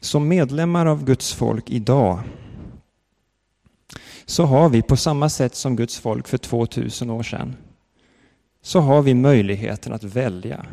Som 0.00 0.28
medlemmar 0.28 0.86
av 0.86 1.04
Guds 1.04 1.32
folk 1.32 1.70
idag 1.70 2.20
så 4.24 4.44
har 4.44 4.68
vi 4.68 4.82
på 4.82 4.96
samma 4.96 5.28
sätt 5.28 5.54
som 5.54 5.76
Guds 5.76 5.98
folk 5.98 6.28
för 6.28 6.38
2000 6.38 7.10
år 7.10 7.22
sedan 7.22 7.56
så 8.62 8.80
har 8.80 9.02
vi 9.02 9.14
möjligheten 9.14 9.92
att 9.92 10.04
välja 10.04 10.66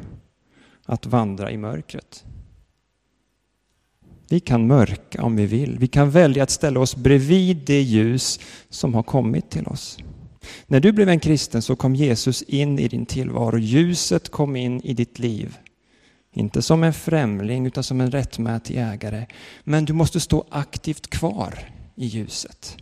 att 0.86 1.06
vandra 1.06 1.52
i 1.52 1.58
mörkret. 1.58 2.26
Vi 4.34 4.40
kan 4.40 4.68
mörka 4.68 5.24
om 5.24 5.36
vi 5.36 5.46
vill. 5.46 5.78
Vi 5.80 5.88
kan 5.88 6.12
välja 6.12 6.44
att 6.44 6.50
ställa 6.50 6.80
oss 6.80 6.96
bredvid 6.96 7.58
det 7.58 7.82
ljus 7.82 8.40
som 8.70 8.94
har 8.94 9.04
kommit 9.04 9.50
till 9.50 9.68
oss. 9.68 9.98
När 10.68 10.80
du 10.80 10.92
blev 10.92 11.10
en 11.10 11.20
kristen 11.20 11.62
så 11.62 11.76
kom 11.76 11.96
Jesus 11.96 12.42
in 12.42 12.80
i 12.80 12.88
din 12.88 13.06
tillvaro. 13.06 13.58
Ljuset 13.58 14.30
kom 14.30 14.56
in 14.56 14.82
i 14.82 14.94
ditt 14.94 15.20
liv. 15.20 15.58
Inte 16.32 16.62
som 16.62 16.84
en 16.84 16.94
främling 16.94 17.66
utan 17.66 17.84
som 17.84 18.02
en 18.02 18.12
rättmätig 18.12 18.78
ägare. 18.78 19.26
Men 19.64 19.86
du 19.86 19.94
måste 19.94 20.20
stå 20.20 20.46
aktivt 20.50 21.10
kvar 21.10 21.60
i 21.96 22.06
ljuset. 22.06 22.78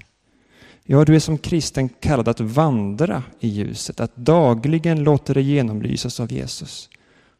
Ja, 0.84 1.06
du 1.06 1.16
är 1.16 1.20
som 1.20 1.38
kristen 1.38 1.90
kallad 1.90 2.28
att 2.28 2.40
vandra 2.40 3.24
i 3.40 3.48
ljuset, 3.48 4.00
att 4.00 4.16
dagligen 4.16 5.04
låta 5.04 5.34
dig 5.34 5.44
genomlysas 5.44 6.20
av 6.20 6.32
Jesus. 6.32 6.90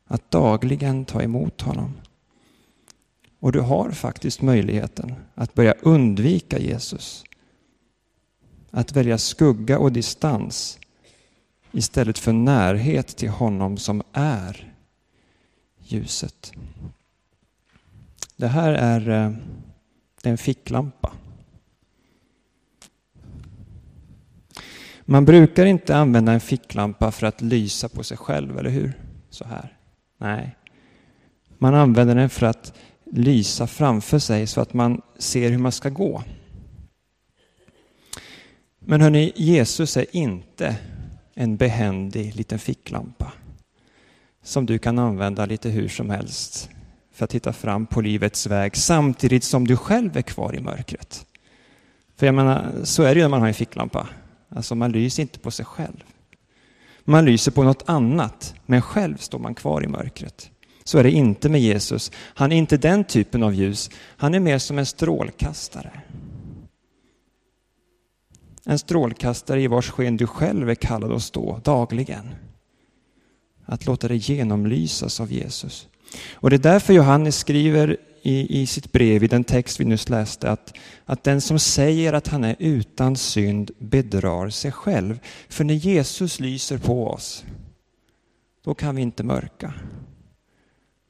Att 0.08 0.32
dagligen 0.32 1.06
ta 1.06 1.22
emot 1.22 1.62
honom. 1.62 1.94
Och 3.42 3.52
du 3.52 3.60
har 3.60 3.92
faktiskt 3.92 4.42
möjligheten 4.42 5.14
att 5.36 5.54
börja 5.54 5.74
undvika 5.82 6.60
Jesus. 6.60 7.24
Att 8.72 8.96
välja 8.96 9.18
skugga 9.18 9.80
och 9.80 9.92
distans 9.92 10.80
istället 11.72 12.18
för 12.18 12.34
närhet 12.34 13.08
till 13.08 13.30
honom 13.30 13.78
som 13.78 14.04
är 14.14 14.74
ljuset. 15.80 16.52
Det 18.36 18.48
här 18.48 18.74
är, 18.74 19.10
eh, 19.10 19.34
en 20.24 20.38
ficklampa. 20.38 21.12
Man 25.02 25.26
brukar 25.26 25.66
inte 25.66 25.98
använda 25.98 26.32
en 26.32 26.40
ficklampa 26.40 27.12
för 27.12 27.28
att 27.28 27.42
lysa 27.42 27.90
på 27.90 28.04
sig 28.04 28.18
själv, 28.18 28.58
eller 28.58 28.70
hur? 28.70 28.94
Så 29.30 29.46
här. 29.46 29.78
Nej. 30.18 30.56
Man 31.58 31.76
använder 31.76 32.16
den 32.16 32.30
för 32.30 32.46
att 32.46 32.74
lysa 33.12 33.68
framför 33.68 34.20
sig 34.20 34.48
så 34.48 34.62
att 34.62 34.74
man 34.74 35.02
ser 35.18 35.50
hur 35.50 35.58
man 35.58 35.72
ska 35.72 35.90
gå. 35.90 36.24
Men 38.80 39.02
hörni, 39.02 39.34
Jesus 39.36 39.98
är 39.98 40.16
inte 40.16 40.76
en 41.34 41.58
behändig 41.58 42.36
liten 42.36 42.60
ficklampa 42.60 43.32
som 44.44 44.66
du 44.66 44.80
kan 44.80 45.00
använda 45.00 45.46
lite 45.46 45.70
hur 45.70 45.88
som 45.88 46.10
helst 46.10 46.70
för 47.14 47.24
att 47.24 47.30
titta 47.30 47.54
fram 47.54 47.86
på 47.86 48.02
livets 48.02 48.48
väg 48.48 48.78
samtidigt 48.78 49.44
som 49.44 49.68
du 49.68 49.78
själv 49.78 50.18
är 50.18 50.22
kvar 50.22 50.56
i 50.56 50.60
mörkret. 50.60 51.26
För 52.16 52.26
jag 52.26 52.36
menar, 52.36 52.72
så 52.84 53.04
är 53.04 53.16
det 53.16 53.20
ju 53.20 53.22
när 53.22 53.30
man 53.30 53.42
har 53.42 53.48
en 53.48 53.54
ficklampa. 53.54 54.08
Alltså 54.50 54.76
man 54.76 54.92
lyser 54.92 55.24
inte 55.24 55.40
på 55.40 55.52
sig 55.52 55.66
själv. 55.66 56.04
Man 57.04 57.26
lyser 57.26 57.52
på 57.52 57.64
något 57.64 57.84
annat, 57.90 58.56
men 58.66 58.82
själv 58.82 59.18
står 59.18 59.40
man 59.40 59.56
kvar 59.56 59.84
i 59.84 59.88
mörkret. 59.88 60.51
Så 60.84 60.98
är 60.98 61.04
det 61.04 61.12
inte 61.12 61.50
med 61.50 61.62
Jesus. 61.62 62.12
Han 62.16 62.52
är 62.52 62.56
inte 62.56 62.78
den 62.78 63.04
typen 63.04 63.44
av 63.44 63.54
ljus. 63.54 63.90
Han 64.18 64.34
är 64.34 64.40
mer 64.40 64.58
som 64.58 64.80
en 64.80 64.86
strålkastare. 64.86 66.02
En 68.66 68.80
strålkastare 68.80 69.62
i 69.62 69.68
vars 69.68 69.90
sken 69.90 70.18
du 70.18 70.28
själv 70.28 70.70
är 70.70 70.76
kallad 70.76 71.12
att 71.12 71.24
stå 71.24 71.60
dagligen. 71.64 72.36
Att 73.66 73.86
låta 73.86 74.08
dig 74.08 74.18
genomlysas 74.18 75.20
av 75.20 75.32
Jesus. 75.32 75.88
Och 76.34 76.50
det 76.50 76.56
är 76.56 76.58
därför 76.58 76.94
Johannes 76.94 77.38
skriver 77.38 77.98
i, 78.22 78.62
i 78.62 78.68
sitt 78.68 78.92
brev, 78.92 79.24
i 79.24 79.28
den 79.28 79.44
text 79.44 79.80
vi 79.80 79.86
nyss 79.86 80.10
läste, 80.10 80.52
att, 80.52 80.74
att 81.06 81.24
den 81.24 81.42
som 81.42 81.60
säger 81.60 82.14
att 82.14 82.28
han 82.28 82.44
är 82.44 82.56
utan 82.60 83.16
synd 83.16 83.72
bedrar 83.80 84.50
sig 84.50 84.72
själv. 84.72 85.20
För 85.50 85.64
när 85.64 85.74
Jesus 85.74 86.40
lyser 86.40 86.78
på 86.78 87.08
oss, 87.08 87.44
då 88.64 88.74
kan 88.74 88.96
vi 88.96 89.02
inte 89.02 89.24
mörka. 89.24 89.74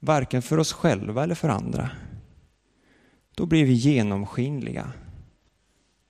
Varken 0.03 0.41
för 0.41 0.57
oss 0.57 0.73
själva 0.73 1.23
eller 1.23 1.35
för 1.35 1.49
andra. 1.49 1.89
Då 3.35 3.45
blir 3.45 3.65
vi 3.65 3.73
genomskinliga, 3.73 4.91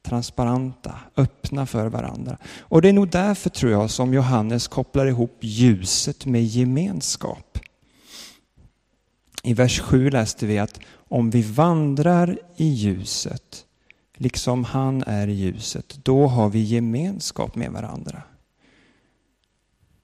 transparenta, 0.01 0.99
öppna 1.17 1.65
för 1.65 1.87
varandra. 1.87 2.37
Och 2.59 2.81
det 2.81 2.89
är 2.89 2.93
nog 2.93 3.09
därför, 3.09 3.49
tror 3.49 3.71
jag, 3.71 3.89
som 3.89 4.13
Johannes 4.13 4.67
kopplar 4.67 5.05
ihop 5.05 5.37
ljuset 5.39 6.25
med 6.25 6.45
gemenskap. 6.45 7.59
I 9.43 9.53
vers 9.53 9.79
7 9.79 10.09
läste 10.09 10.45
vi 10.45 10.59
att 10.59 10.79
om 10.93 11.29
vi 11.29 11.41
vandrar 11.41 12.39
i 12.57 12.67
ljuset, 12.67 13.65
liksom 14.13 14.63
han 14.63 15.03
är 15.03 15.27
i 15.27 15.33
ljuset, 15.33 15.99
då 16.03 16.27
har 16.27 16.49
vi 16.49 16.59
gemenskap 16.59 17.55
med 17.55 17.71
varandra. 17.71 18.23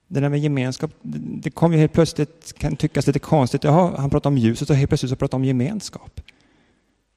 Det 0.08 0.20
där 0.20 0.28
med 0.28 0.40
gemenskap, 0.40 0.90
det 1.02 1.50
kom 1.50 1.72
ju 1.72 1.78
helt 1.78 1.92
plötsligt, 1.92 2.52
kan 2.58 2.76
tyckas 2.76 3.06
lite 3.06 3.18
konstigt. 3.18 3.64
Jaha, 3.64 3.96
han 3.96 4.10
pratar 4.10 4.30
om 4.30 4.38
ljuset 4.38 4.70
och 4.70 4.76
helt 4.76 4.90
plötsligt 4.90 5.10
så 5.10 5.16
pratar 5.16 5.38
han 5.38 5.42
om 5.42 5.44
gemenskap. 5.44 6.20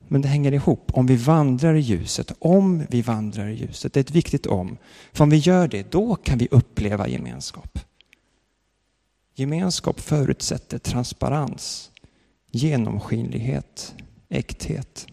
Men 0.07 0.21
det 0.21 0.27
hänger 0.27 0.51
ihop. 0.51 0.91
Om 0.93 1.05
vi 1.05 1.15
vandrar 1.15 1.73
i 1.73 1.79
ljuset, 1.79 2.31
om 2.39 2.85
vi 2.89 3.01
vandrar 3.01 3.47
i 3.47 3.53
ljuset, 3.53 3.93
det 3.93 3.99
är 3.99 4.01
ett 4.01 4.11
viktigt 4.11 4.45
om. 4.45 4.77
För 5.13 5.23
om 5.23 5.29
vi 5.29 5.37
gör 5.37 5.67
det, 5.67 5.91
då 5.91 6.15
kan 6.15 6.37
vi 6.37 6.47
uppleva 6.51 7.07
gemenskap. 7.07 7.79
Gemenskap 9.35 9.99
förutsätter 9.99 10.77
transparens, 10.77 11.91
genomskinlighet, 12.51 13.95
äkthet. 14.29 15.07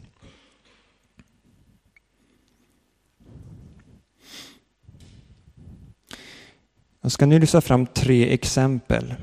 Jag 7.09 7.13
ska 7.13 7.27
nu 7.27 7.39
lyfta 7.39 7.61
fram 7.61 7.87
tre 7.87 8.33
exempel 8.33 9.15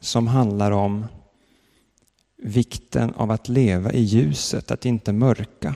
som 0.00 0.26
handlar 0.26 0.70
om 0.70 1.06
vikten 2.42 3.14
av 3.14 3.30
att 3.30 3.48
leva 3.48 3.92
i 3.92 4.02
ljuset, 4.02 4.70
att 4.70 4.84
inte 4.86 5.12
mörka. 5.12 5.74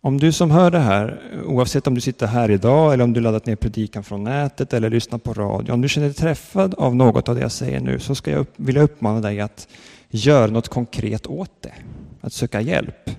Om 0.00 0.18
du 0.18 0.32
som 0.32 0.50
hör 0.50 0.70
det 0.70 0.78
här, 0.78 1.22
oavsett 1.46 1.86
om 1.86 1.94
du 1.94 2.00
sitter 2.00 2.26
här 2.26 2.50
idag 2.50 2.92
eller 2.92 3.04
om 3.04 3.12
du 3.12 3.20
laddat 3.20 3.46
ner 3.46 3.56
predikan 3.56 4.04
från 4.04 4.24
nätet 4.24 4.72
eller 4.72 4.90
lyssnar 4.90 5.18
på 5.18 5.32
radio, 5.32 5.72
om 5.72 5.80
du 5.80 5.88
känner 5.88 6.06
dig 6.06 6.16
träffad 6.16 6.74
av 6.74 6.96
något 6.96 7.28
av 7.28 7.34
det 7.34 7.40
jag 7.40 7.52
säger 7.52 7.80
nu 7.80 7.98
så 7.98 8.14
ska 8.14 8.30
jag 8.30 8.40
upp, 8.40 8.52
vill 8.56 8.76
jag 8.76 8.84
uppmana 8.84 9.20
dig 9.20 9.40
att 9.40 9.68
göra 10.10 10.50
något 10.50 10.68
konkret 10.68 11.26
åt 11.26 11.62
det. 11.62 11.74
Att 12.20 12.32
söka 12.32 12.60
hjälp. 12.60 13.10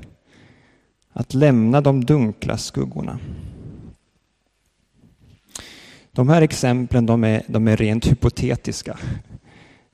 Att 1.13 1.33
lämna 1.33 1.81
de 1.81 2.05
dunkla 2.05 2.57
skuggorna. 2.57 3.19
De 6.15 6.29
här 6.29 6.41
exemplen 6.41 7.05
de 7.05 7.23
är, 7.23 7.43
de 7.47 7.67
är 7.67 7.77
rent 7.77 8.07
hypotetiska. 8.07 8.97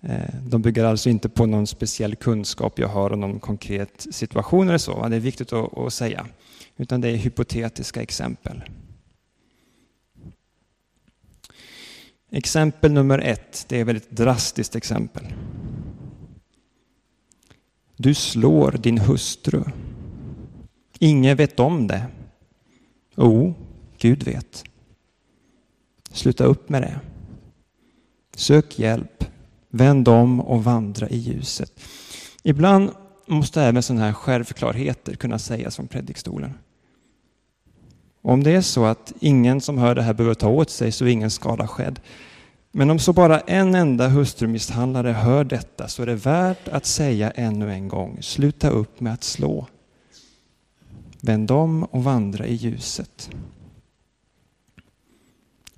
Eh, 0.01 0.33
de 0.43 0.61
bygger 0.61 0.85
alltså 0.85 1.09
inte 1.09 1.29
på 1.29 1.45
någon 1.45 1.67
speciell 1.67 2.15
kunskap 2.15 2.79
jag 2.79 2.88
har 2.88 3.13
om 3.13 3.19
någon 3.19 3.39
konkret 3.39 4.07
situation 4.11 4.67
eller 4.67 4.77
så. 4.77 5.07
Det 5.07 5.15
är 5.15 5.19
viktigt 5.19 5.53
att, 5.53 5.77
att 5.77 5.93
säga. 5.93 6.25
Utan 6.77 7.01
det 7.01 7.09
är 7.09 7.15
hypotetiska 7.15 8.01
exempel. 8.01 8.63
Exempel 12.31 12.93
nummer 12.93 13.19
ett, 13.19 13.65
det 13.69 13.77
är 13.77 13.81
ett 13.81 13.88
väldigt 13.88 14.11
drastiskt 14.11 14.75
exempel. 14.75 15.23
Du 17.95 18.13
slår 18.13 18.71
din 18.71 18.97
hustru. 18.97 19.63
Ingen 20.99 21.38
vet 21.38 21.59
om 21.59 21.88
det. 21.88 22.05
Jo, 23.15 23.53
Gud 23.97 24.23
vet. 24.23 24.68
Sluta 26.19 26.43
upp 26.43 26.69
med 26.69 26.81
det. 26.81 26.99
Sök 28.35 28.79
hjälp. 28.79 29.25
Vänd 29.69 30.07
om 30.07 30.41
och 30.41 30.63
vandra 30.63 31.09
i 31.09 31.17
ljuset. 31.17 31.81
Ibland 32.43 32.91
måste 33.27 33.61
även 33.61 33.83
sådana 33.83 34.05
här 34.05 34.13
självklarheter 34.13 35.15
kunna 35.15 35.39
sägas 35.39 35.75
från 35.75 35.88
predikstolen. 35.88 36.53
Om 38.21 38.43
det 38.43 38.51
är 38.51 38.61
så 38.61 38.85
att 38.85 39.13
ingen 39.19 39.61
som 39.61 39.77
hör 39.77 39.95
det 39.95 40.01
här 40.01 40.13
behöver 40.13 40.35
ta 40.35 40.49
åt 40.49 40.69
sig 40.69 40.91
så 40.91 41.05
är 41.05 41.09
ingen 41.09 41.31
skada 41.31 41.67
skedd. 41.67 41.99
Men 42.71 42.89
om 42.89 42.99
så 42.99 43.13
bara 43.13 43.39
en 43.39 43.75
enda 43.75 44.07
hustrumisshandlare 44.07 45.11
hör 45.11 45.43
detta 45.43 45.88
så 45.88 46.01
är 46.01 46.05
det 46.05 46.15
värt 46.15 46.67
att 46.67 46.85
säga 46.85 47.31
ännu 47.31 47.71
en 47.71 47.88
gång, 47.88 48.17
sluta 48.21 48.69
upp 48.69 48.99
med 48.99 49.13
att 49.13 49.23
slå. 49.23 49.67
Vänd 51.21 51.51
om 51.51 51.83
och 51.83 52.03
vandra 52.03 52.45
i 52.45 52.53
ljuset. 52.53 53.29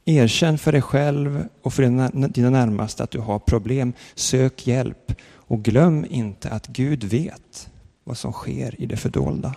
Erkänn 0.05 0.57
för 0.57 0.71
dig 0.71 0.81
själv 0.81 1.47
och 1.61 1.73
för 1.73 1.83
dina 2.27 2.49
närmaste 2.49 3.03
att 3.03 3.11
du 3.11 3.19
har 3.19 3.39
problem. 3.39 3.93
Sök 4.15 4.67
hjälp 4.67 5.21
och 5.33 5.63
glöm 5.63 6.05
inte 6.09 6.49
att 6.49 6.67
Gud 6.67 7.03
vet 7.03 7.69
vad 8.03 8.17
som 8.17 8.31
sker 8.33 8.81
i 8.81 8.85
det 8.85 8.97
fördolda. 8.97 9.55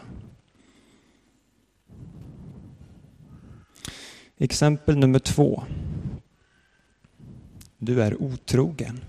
Exempel 4.39 4.97
nummer 4.97 5.19
två. 5.19 5.63
Du 7.79 8.03
är 8.03 8.23
otrogen. 8.23 9.01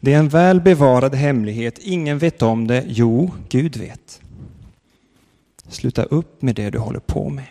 Det 0.00 0.12
är 0.12 0.18
en 0.18 0.28
väl 0.28 0.60
bevarad 0.60 1.14
hemlighet. 1.14 1.78
Ingen 1.78 2.18
vet 2.18 2.42
om 2.42 2.66
det. 2.66 2.84
Jo, 2.86 3.30
Gud 3.48 3.76
vet. 3.76 4.20
Sluta 5.68 6.02
upp 6.02 6.42
med 6.42 6.54
det 6.54 6.70
du 6.70 6.78
håller 6.78 7.00
på 7.00 7.28
med. 7.28 7.46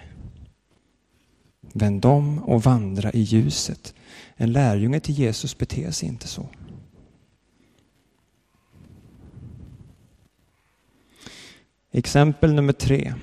Vänd 1.76 2.06
om 2.06 2.40
och 2.40 2.64
vandra 2.64 3.12
i 3.12 3.20
ljuset. 3.20 3.94
En 4.36 4.52
lärjunge 4.52 5.00
till 5.00 5.16
Jesus 5.16 5.58
beter 5.58 5.92
sig 5.92 6.10
inte 6.10 6.28
så. 6.28 6.48
Exempel 11.92 12.54
nummer 12.54 12.74
tre. 12.74 13.14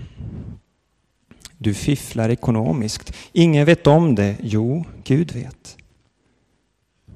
Du 1.59 1.75
fifflar 1.75 2.29
ekonomiskt. 2.29 3.17
Ingen 3.33 3.67
vet 3.67 3.87
om 3.87 4.15
det. 4.15 4.37
Jo, 4.43 4.85
Gud 5.05 5.33
vet. 5.33 5.77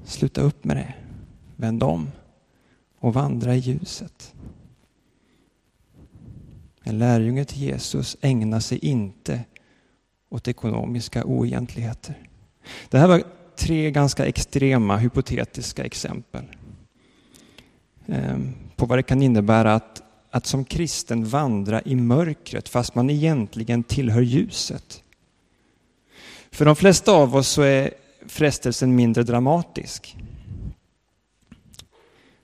Sluta 0.03 0.41
upp 0.41 0.63
med 0.63 0.77
det. 0.77 0.93
Vänd 1.55 1.83
om 1.83 2.11
och 2.99 3.13
vandra 3.13 3.55
i 3.55 3.59
ljuset. 3.59 4.33
En 6.83 6.99
lärjunge 6.99 7.45
till 7.45 7.61
Jesus 7.61 8.17
ägnar 8.21 8.59
sig 8.59 8.77
inte 8.77 9.43
åt 10.35 10.47
ekonomiska 10.47 11.23
oegentligheter. 11.23 12.15
Det 12.89 12.99
här 12.99 13.07
var 13.07 13.23
tre 13.55 13.91
ganska 13.91 14.25
extrema 14.25 14.97
hypotetiska 14.97 15.83
exempel 15.85 16.43
ehm, 18.07 18.53
på 18.75 18.85
vad 18.85 18.97
det 18.97 19.03
kan 19.03 19.21
innebära 19.21 19.75
att, 19.75 20.01
att 20.31 20.45
som 20.45 20.65
kristen 20.65 21.25
vandra 21.25 21.81
i 21.81 21.95
mörkret 21.95 22.69
fast 22.69 22.95
man 22.95 23.09
egentligen 23.09 23.83
tillhör 23.83 24.21
ljuset. 24.21 25.03
För 26.51 26.65
de 26.65 26.75
flesta 26.75 27.11
av 27.11 27.35
oss 27.35 27.47
så 27.47 27.61
är 27.61 27.91
frestelsen 28.27 28.95
mindre 28.95 29.23
dramatisk. 29.23 30.17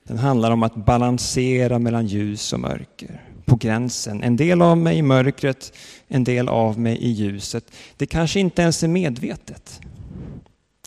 Den 0.04 0.18
handlar 0.18 0.52
om 0.52 0.64
att 0.64 0.76
balansera 0.76 1.80
mellan 1.80 2.08
ljus 2.08 2.54
och 2.54 2.60
mörker 2.60 3.31
på 3.52 3.58
gränsen. 3.58 4.24
En 4.24 4.36
del 4.36 4.62
av 4.62 4.78
mig 4.78 4.98
i 4.98 5.02
mörkret, 5.02 5.74
en 6.08 6.24
del 6.24 6.50
av 6.50 6.80
mig 6.80 6.98
i 6.98 7.10
ljuset. 7.10 7.72
Det 7.98 8.06
kanske 8.06 8.40
inte 8.40 8.62
ens 8.62 8.84
är 8.84 8.88
medvetet. 8.88 9.82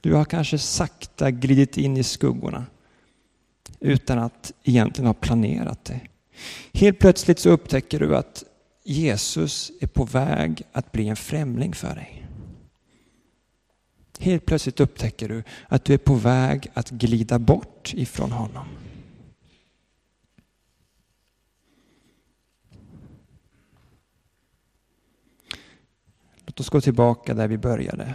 Du 0.00 0.14
har 0.14 0.24
kanske 0.24 0.58
sakta 0.58 1.30
glidit 1.30 1.76
in 1.76 1.96
i 1.96 2.02
skuggorna 2.02 2.66
utan 3.80 4.18
att 4.18 4.52
egentligen 4.62 5.06
ha 5.06 5.14
planerat 5.14 5.84
det. 5.84 6.00
Helt 6.72 6.98
plötsligt 6.98 7.38
så 7.38 7.50
upptäcker 7.50 8.00
du 8.00 8.16
att 8.16 8.44
Jesus 8.84 9.72
är 9.80 9.86
på 9.86 10.04
väg 10.04 10.62
att 10.72 10.92
bli 10.92 11.08
en 11.08 11.16
främling 11.16 11.72
för 11.72 11.94
dig. 11.94 12.26
Helt 14.18 14.46
plötsligt 14.46 14.80
upptäcker 14.80 15.28
du 15.28 15.42
att 15.68 15.84
du 15.84 15.94
är 15.94 15.98
på 15.98 16.14
väg 16.14 16.70
att 16.74 16.90
glida 16.90 17.38
bort 17.38 17.94
ifrån 17.94 18.32
honom. 18.32 18.66
Låt 26.54 26.60
oss 26.60 26.68
gå 26.68 26.80
tillbaka 26.80 27.34
där 27.34 27.48
vi 27.48 27.58
började. 27.58 28.14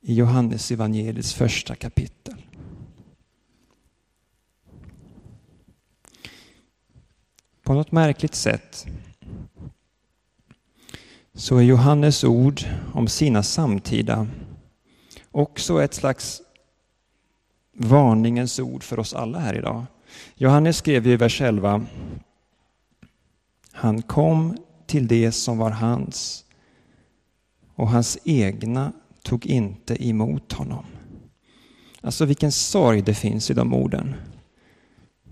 I 0.00 0.14
Johannes 0.14 0.70
evangeliets 0.70 1.34
första 1.34 1.74
kapitel. 1.74 2.46
På 7.62 7.74
något 7.74 7.92
märkligt 7.92 8.34
sätt 8.34 8.86
så 11.34 11.56
är 11.56 11.62
Johannes 11.62 12.24
ord 12.24 12.60
om 12.94 13.08
sina 13.08 13.42
samtida 13.42 14.28
också 15.30 15.82
ett 15.82 15.94
slags 15.94 16.42
varningens 17.72 18.58
ord 18.58 18.82
för 18.82 18.98
oss 18.98 19.14
alla 19.14 19.38
här 19.38 19.54
idag. 19.54 19.84
Johannes 20.34 20.76
skrev 20.76 21.06
ju 21.06 21.12
i 21.12 21.16
vers 21.16 21.40
11 21.40 21.86
Han 23.72 24.02
kom 24.02 24.56
till 24.90 25.08
det 25.08 25.32
som 25.32 25.58
var 25.58 25.70
hans 25.70 26.44
och 27.74 27.88
hans 27.88 28.18
egna 28.24 28.92
tog 29.22 29.46
inte 29.46 30.08
emot 30.08 30.52
honom. 30.52 30.84
Alltså 32.00 32.24
vilken 32.24 32.52
sorg 32.52 33.02
det 33.02 33.14
finns 33.14 33.50
i 33.50 33.54
de 33.54 33.74
orden. 33.74 34.14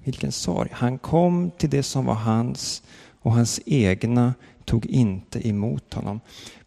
Vilken 0.04 0.32
sorg. 0.32 0.70
Han 0.72 0.98
kom 0.98 1.50
till 1.50 1.70
det 1.70 1.82
som 1.82 2.04
var 2.04 2.14
hans 2.14 2.82
och 3.20 3.32
hans 3.32 3.60
egna 3.66 4.34
tog 4.64 4.86
inte 4.86 5.48
emot 5.48 5.94
honom. 5.94 6.20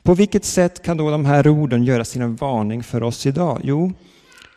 På 0.04 0.14
vilket 0.14 0.46
sätt 0.46 0.82
kan 0.82 0.98
då 0.98 1.10
de 1.10 1.26
här 1.26 1.48
orden 1.48 1.84
göra 1.84 2.06
sin 2.06 2.36
varning 2.36 2.84
för 2.84 3.04
oss 3.04 3.26
idag? 3.26 3.62
Jo, 3.64 3.94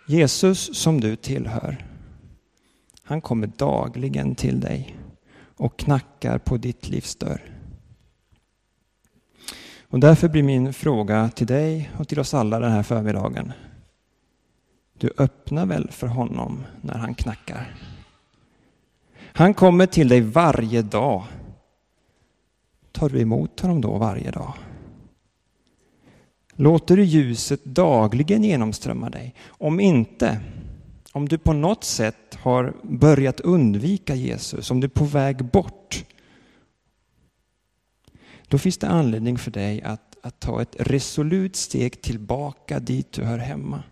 Jesus 0.08 0.76
som 0.78 1.00
du 1.00 1.16
tillhör, 1.16 1.86
han 3.02 3.20
kommer 3.20 3.46
dagligen 3.46 4.34
till 4.34 4.60
dig 4.60 4.96
och 5.56 5.78
knackar 5.78 6.38
på 6.38 6.56
ditt 6.56 6.88
livs 6.88 7.16
dörr. 7.16 7.53
Och 9.94 10.00
därför 10.00 10.28
blir 10.28 10.42
min 10.42 10.72
fråga 10.72 11.30
till 11.34 11.46
dig 11.46 11.90
och 11.98 12.08
till 12.08 12.20
oss 12.20 12.34
alla 12.34 12.58
den 12.58 12.72
här 12.72 12.82
förmiddagen. 12.82 13.52
Du 14.98 15.10
öppnar 15.18 15.66
väl 15.66 15.90
för 15.90 16.06
honom 16.06 16.64
när 16.80 16.94
han 16.94 17.14
knackar? 17.14 17.74
Han 19.16 19.54
kommer 19.54 19.86
till 19.86 20.08
dig 20.08 20.20
varje 20.20 20.82
dag. 20.82 21.24
Tar 22.92 23.08
du 23.08 23.20
emot 23.20 23.60
honom 23.60 23.80
då 23.80 23.98
varje 23.98 24.30
dag? 24.30 24.52
Låter 26.52 26.96
du 26.96 27.04
ljuset 27.04 27.64
dagligen 27.64 28.44
genomströmma 28.44 29.10
dig? 29.10 29.34
Om 29.46 29.80
inte, 29.80 30.40
om 31.12 31.28
du 31.28 31.38
på 31.38 31.52
något 31.52 31.84
sätt 31.84 32.38
har 32.42 32.74
börjat 32.82 33.40
undvika 33.40 34.14
Jesus, 34.14 34.70
om 34.70 34.80
du 34.80 34.84
är 34.84 34.88
på 34.88 35.04
väg 35.04 35.44
bort, 35.44 36.04
då 38.54 38.58
finns 38.58 38.78
det 38.78 38.88
anledning 38.88 39.38
för 39.38 39.50
dig 39.50 39.82
att, 39.82 40.16
att 40.22 40.40
ta 40.40 40.62
ett 40.62 40.76
resolut 40.78 41.56
steg 41.56 42.02
tillbaka 42.02 42.80
dit 42.80 43.12
du 43.12 43.22
hör 43.22 43.38
hemma, 43.38 43.82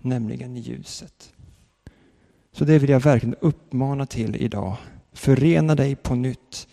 nämligen 0.00 0.56
i 0.56 0.60
ljuset. 0.60 1.32
Så 2.52 2.64
det 2.64 2.78
vill 2.78 2.90
jag 2.90 3.00
verkligen 3.00 3.34
uppmana 3.40 4.06
till 4.06 4.36
idag. 4.36 4.76
Förena 5.12 5.74
dig 5.74 5.96
på 5.96 6.14
nytt 6.14 6.68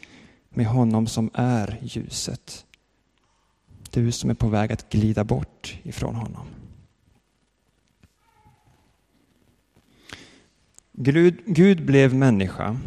med 0.50 0.65
honom 0.65 1.08
som 1.08 1.30
är 1.34 1.80
ljuset. 1.82 2.65
Du 3.89 4.12
som 4.12 4.30
är 4.30 4.34
på 4.34 4.48
väg 4.48 4.72
att 4.72 4.89
glida 4.89 5.24
bort 5.24 5.78
ifrån 5.84 6.15
honom. 6.15 6.46
Gud, 10.91 11.41
Gud 11.46 11.86
blev 11.86 12.15
människa 12.15 12.78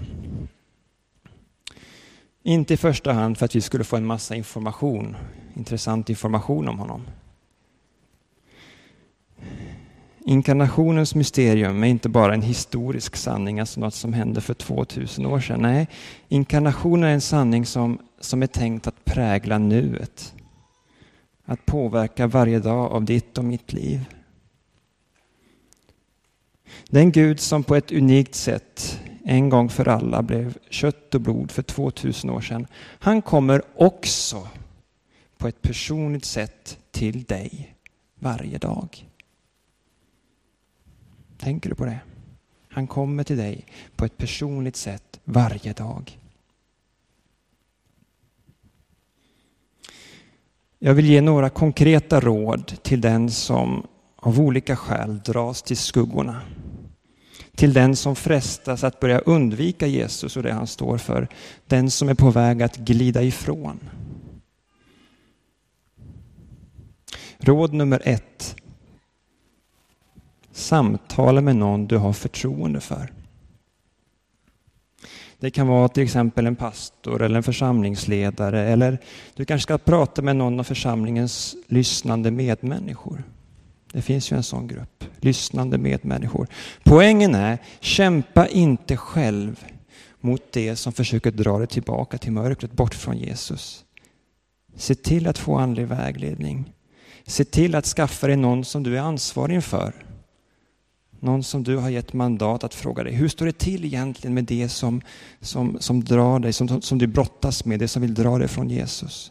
inte 2.46 2.74
i 2.74 2.76
första 2.76 3.12
hand 3.12 3.38
för 3.38 3.44
att 3.44 3.54
vi 3.54 3.60
skulle 3.60 3.84
få 3.84 3.96
en 3.96 4.06
massa 4.06 4.34
information, 4.34 5.16
intressant 5.54 6.10
information 6.10 6.68
om 6.68 6.78
honom. 6.78 7.06
Inkarnationens 10.26 11.14
mysterium 11.14 11.84
är 11.84 11.88
inte 11.88 12.08
bara 12.08 12.34
en 12.34 12.42
historisk 12.42 13.16
sanning, 13.16 13.60
alltså 13.60 13.80
något 13.80 13.94
som 13.94 14.12
hände 14.12 14.40
för 14.40 14.54
2000 14.54 15.26
år 15.26 15.40
sedan. 15.40 15.62
Nej, 15.62 15.88
inkarnationen 16.28 17.04
är 17.04 17.14
en 17.14 17.20
sanning 17.20 17.66
som, 17.66 17.98
som 18.20 18.42
är 18.42 18.46
tänkt 18.46 18.86
att 18.86 19.04
prägla 19.04 19.58
nuet. 19.58 20.34
Att 21.44 21.66
påverka 21.66 22.26
varje 22.26 22.58
dag 22.58 22.92
av 22.92 23.04
ditt 23.04 23.38
och 23.38 23.44
mitt 23.44 23.72
liv. 23.72 24.04
Den 26.88 27.12
Gud 27.12 27.40
som 27.40 27.64
på 27.64 27.76
ett 27.76 27.92
unikt 27.92 28.34
sätt 28.34 29.00
en 29.26 29.48
gång 29.48 29.68
för 29.68 29.88
alla 29.88 30.22
blev 30.22 30.58
kött 30.70 31.14
och 31.14 31.20
blod 31.20 31.50
för 31.50 31.62
2000 31.62 32.30
år 32.30 32.40
sedan. 32.40 32.66
Han 32.98 33.22
kommer 33.22 33.62
också 33.76 34.48
på 35.38 35.48
ett 35.48 35.62
personligt 35.62 36.24
sätt 36.24 36.78
till 36.90 37.24
dig 37.24 37.74
varje 38.18 38.58
dag. 38.58 39.08
Tänker 41.38 41.70
du 41.70 41.74
på 41.74 41.84
det? 41.84 42.00
Han 42.68 42.86
kommer 42.86 43.24
till 43.24 43.36
dig 43.36 43.66
på 43.96 44.04
ett 44.04 44.16
personligt 44.16 44.76
sätt 44.76 45.20
varje 45.24 45.72
dag. 45.72 46.18
Jag 50.78 50.94
vill 50.94 51.06
ge 51.06 51.20
några 51.20 51.50
konkreta 51.50 52.20
råd 52.20 52.82
till 52.82 53.00
den 53.00 53.30
som 53.30 53.86
av 54.16 54.40
olika 54.40 54.76
skäl 54.76 55.20
dras 55.24 55.62
till 55.62 55.76
skuggorna. 55.76 56.40
Till 57.54 57.72
den 57.72 57.96
som 57.96 58.16
frestas 58.16 58.84
att 58.84 59.00
börja 59.00 59.18
undvika 59.18 59.86
Jesus 59.86 60.36
och 60.36 60.42
det 60.42 60.52
han 60.52 60.66
står 60.66 60.98
för. 60.98 61.28
Den 61.66 61.90
som 61.90 62.08
är 62.08 62.14
på 62.14 62.30
väg 62.30 62.62
att 62.62 62.76
glida 62.76 63.22
ifrån. 63.22 63.80
Råd 67.38 67.72
nummer 67.72 68.02
ett. 68.04 68.56
Samtala 70.52 71.40
med 71.40 71.56
någon 71.56 71.86
du 71.86 71.96
har 71.96 72.12
förtroende 72.12 72.80
för. 72.80 73.12
Det 75.38 75.50
kan 75.50 75.66
vara 75.66 75.88
till 75.88 76.02
exempel 76.02 76.46
en 76.46 76.56
pastor 76.56 77.22
eller 77.22 77.36
en 77.36 77.42
församlingsledare 77.42 78.60
eller 78.60 78.98
du 79.34 79.44
kanske 79.44 79.62
ska 79.62 79.78
prata 79.78 80.22
med 80.22 80.36
någon 80.36 80.60
av 80.60 80.64
församlingens 80.64 81.56
lyssnande 81.66 82.30
medmänniskor. 82.30 83.24
Det 83.94 84.02
finns 84.02 84.32
ju 84.32 84.36
en 84.36 84.42
sån 84.42 84.68
grupp, 84.68 85.04
lyssnande 85.20 85.78
medmänniskor. 85.78 86.46
Poängen 86.82 87.34
är, 87.34 87.58
kämpa 87.80 88.48
inte 88.48 88.96
själv 88.96 89.64
mot 90.20 90.52
det 90.52 90.76
som 90.76 90.92
försöker 90.92 91.30
dra 91.30 91.58
dig 91.58 91.66
tillbaka 91.66 92.18
till 92.18 92.32
mörkret, 92.32 92.72
bort 92.72 92.94
från 92.94 93.18
Jesus. 93.18 93.84
Se 94.76 94.94
till 94.94 95.26
att 95.26 95.38
få 95.38 95.56
andlig 95.56 95.86
vägledning. 95.86 96.72
Se 97.26 97.44
till 97.44 97.74
att 97.74 97.86
skaffa 97.86 98.26
dig 98.26 98.36
någon 98.36 98.64
som 98.64 98.82
du 98.82 98.96
är 98.96 99.00
ansvarig 99.00 99.54
inför. 99.54 99.94
Någon 101.20 101.42
som 101.42 101.62
du 101.62 101.76
har 101.76 101.90
gett 101.90 102.12
mandat 102.12 102.64
att 102.64 102.74
fråga 102.74 103.04
dig, 103.04 103.14
hur 103.14 103.28
står 103.28 103.46
det 103.46 103.58
till 103.58 103.84
egentligen 103.84 104.34
med 104.34 104.44
det 104.44 104.68
som, 104.68 105.00
som, 105.40 105.76
som 105.80 106.04
drar 106.04 106.38
dig, 106.38 106.52
som, 106.52 106.82
som 106.82 106.98
du 106.98 107.06
brottas 107.06 107.64
med, 107.64 107.78
det 107.78 107.88
som 107.88 108.02
vill 108.02 108.14
dra 108.14 108.38
dig 108.38 108.48
från 108.48 108.70
Jesus? 108.70 109.30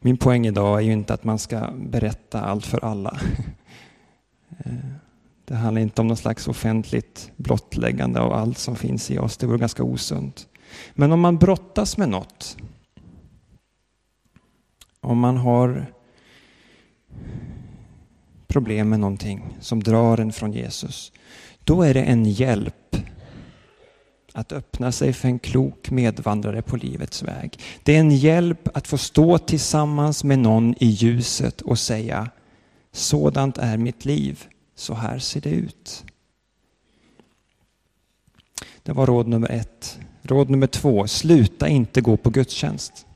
Min 0.00 0.16
poäng 0.16 0.46
idag 0.46 0.78
är 0.78 0.82
ju 0.82 0.92
inte 0.92 1.14
att 1.14 1.24
man 1.24 1.38
ska 1.38 1.70
berätta 1.76 2.40
allt 2.40 2.66
för 2.66 2.84
alla. 2.84 3.20
Det 5.44 5.56
handlar 5.56 5.82
inte 5.82 6.00
om 6.00 6.08
någon 6.08 6.16
slags 6.16 6.48
offentligt 6.48 7.30
blottläggande 7.36 8.20
av 8.20 8.32
allt 8.32 8.58
som 8.58 8.76
finns 8.76 9.10
i 9.10 9.18
oss. 9.18 9.36
Det 9.36 9.46
vore 9.46 9.58
ganska 9.58 9.82
osunt. 9.82 10.48
Men 10.92 11.12
om 11.12 11.20
man 11.20 11.38
brottas 11.38 11.96
med 11.96 12.08
något, 12.08 12.56
om 15.00 15.18
man 15.18 15.36
har 15.36 15.86
problem 18.46 18.88
med 18.88 19.00
någonting 19.00 19.56
som 19.60 19.82
drar 19.82 20.18
en 20.18 20.32
från 20.32 20.52
Jesus, 20.52 21.12
då 21.64 21.82
är 21.82 21.94
det 21.94 22.02
en 22.02 22.24
hjälp 22.24 22.89
att 24.32 24.52
öppna 24.52 24.92
sig 24.92 25.12
för 25.12 25.28
en 25.28 25.38
klok 25.38 25.90
medvandrare 25.90 26.62
på 26.62 26.76
livets 26.76 27.22
väg. 27.22 27.58
Det 27.82 27.96
är 27.96 28.00
en 28.00 28.16
hjälp 28.16 28.76
att 28.76 28.86
få 28.86 28.98
stå 28.98 29.38
tillsammans 29.38 30.24
med 30.24 30.38
någon 30.38 30.74
i 30.78 30.86
ljuset 30.86 31.60
och 31.60 31.78
säga 31.78 32.30
sådant 32.92 33.58
är 33.58 33.76
mitt 33.76 34.04
liv, 34.04 34.44
så 34.74 34.94
här 34.94 35.18
ser 35.18 35.40
det 35.40 35.50
ut. 35.50 36.04
Det 38.82 38.92
var 38.92 39.06
råd 39.06 39.28
nummer 39.28 39.50
ett. 39.50 39.98
Råd 40.22 40.50
nummer 40.50 40.66
två, 40.66 41.06
sluta 41.06 41.68
inte 41.68 42.00
gå 42.00 42.16
på 42.16 42.30
gudstjänst. 42.30 43.06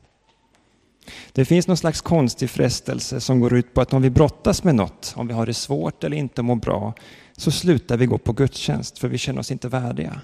Det 1.33 1.45
finns 1.45 1.67
någon 1.67 1.77
slags 1.77 2.01
konstig 2.01 2.51
frestelse 2.51 3.21
som 3.21 3.41
går 3.41 3.55
ut 3.55 3.75
på 3.75 3.81
att 3.81 3.93
om 3.93 4.03
vi 4.03 4.11
brottas 4.11 4.65
med 4.65 4.75
något, 4.75 5.13
om 5.17 5.27
vi 5.27 5.35
har 5.35 5.47
det 5.47 5.55
svårt 5.55 6.05
eller 6.05 6.17
inte 6.17 6.43
mår 6.43 6.57
bra, 6.57 6.95
så 7.37 7.51
slutar 7.51 7.97
vi 7.97 8.07
gå 8.07 8.19
på 8.19 8.33
gudstjänst 8.33 8.99
för 8.99 9.09
vi 9.09 9.19
känner 9.19 9.41
oss 9.41 9.51
inte 9.51 9.69
värdiga. 9.69 10.21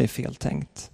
Det 0.00 0.04
är 0.04 0.08
fel 0.08 0.34
tänkt. 0.34 0.90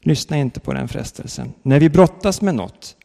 Lyssna 0.00 0.36
inte 0.36 0.60
på 0.60 0.72
den 0.72 0.88
frestelsen. 0.88 1.52
När 1.62 1.80
vi 1.80 1.90
brottas 1.90 2.40
med 2.42 2.54
något, 2.54 2.96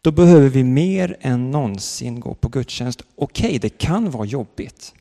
då 0.00 0.10
behöver 0.10 0.48
vi 0.48 0.64
mer 0.64 1.16
än 1.20 1.50
någonsin 1.50 2.20
gå 2.20 2.34
på 2.34 2.48
gudstjänst. 2.48 3.02
Okej, 3.16 3.46
okay, 3.46 3.58
det 3.58 3.68
kan 3.68 4.10
vara 4.10 4.24
jobbigt. 4.24 4.94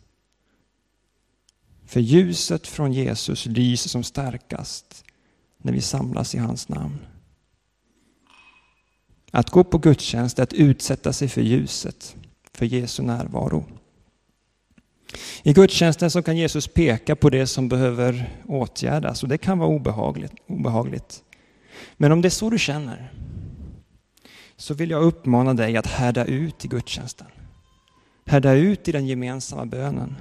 För 1.86 2.00
ljuset 2.00 2.68
från 2.68 2.94
Jesus 2.94 3.46
lyser 3.46 3.90
som 3.90 4.04
starkast 4.04 5.04
när 5.58 5.74
vi 5.74 5.82
samlas 5.82 6.36
i 6.36 6.38
hans 6.38 6.70
namn. 6.70 7.00
Att 9.32 9.50
gå 9.50 9.64
på 9.64 9.78
gudstjänst 9.78 10.40
är 10.40 10.44
att 10.44 10.54
utsätta 10.54 11.14
sig 11.14 11.28
för 11.28 11.42
ljuset, 11.42 12.16
för 12.54 12.66
Jesu 12.66 13.04
närvaro. 13.04 13.66
I 15.44 15.54
gudstjänsten 15.54 16.12
så 16.12 16.22
kan 16.22 16.38
Jesus 16.38 16.68
peka 16.68 17.16
på 17.16 17.30
det 17.30 17.48
som 17.48 17.70
behöver 17.70 18.30
åtgärdas 18.48 19.24
och 19.24 19.30
det 19.30 19.38
kan 19.38 19.60
vara 19.60 19.70
obehagligt. 19.70 20.34
obehagligt. 20.48 21.24
Men 21.98 22.12
om 22.12 22.22
det 22.22 22.28
är 22.28 22.30
så 22.30 22.50
du 22.50 22.60
känner 22.60 23.14
så 24.58 24.74
vill 24.74 24.90
jag 24.90 25.04
uppmana 25.04 25.54
dig 25.54 25.78
att 25.78 25.88
härda 25.88 26.26
ut 26.26 26.66
i 26.66 26.68
gudstjänsten. 26.68 27.28
Härda 28.26 28.54
ut 28.54 28.88
i 28.88 28.92
den 28.92 29.08
gemensamma 29.08 29.66
bönen. 29.66 30.16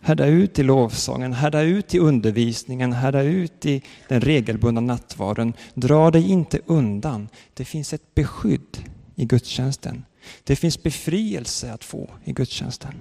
Härda 0.00 0.26
ut 0.26 0.58
i 0.58 0.62
lovsången, 0.62 1.32
härda 1.32 1.62
ut 1.62 1.94
i 1.94 1.98
undervisningen, 1.98 2.92
härda 2.92 3.22
ut 3.22 3.66
i 3.66 3.82
den 4.08 4.20
regelbundna 4.20 4.80
nattvarden. 4.80 5.52
Dra 5.74 6.10
dig 6.10 6.30
inte 6.30 6.60
undan. 6.66 7.28
Det 7.54 7.64
finns 7.64 7.92
ett 7.92 8.14
beskydd 8.14 8.90
i 9.14 9.24
gudstjänsten. 9.24 10.04
Det 10.44 10.56
finns 10.56 10.82
befrielse 10.82 11.72
att 11.72 11.84
få 11.84 12.10
i 12.24 12.32
gudstjänsten. 12.32 12.94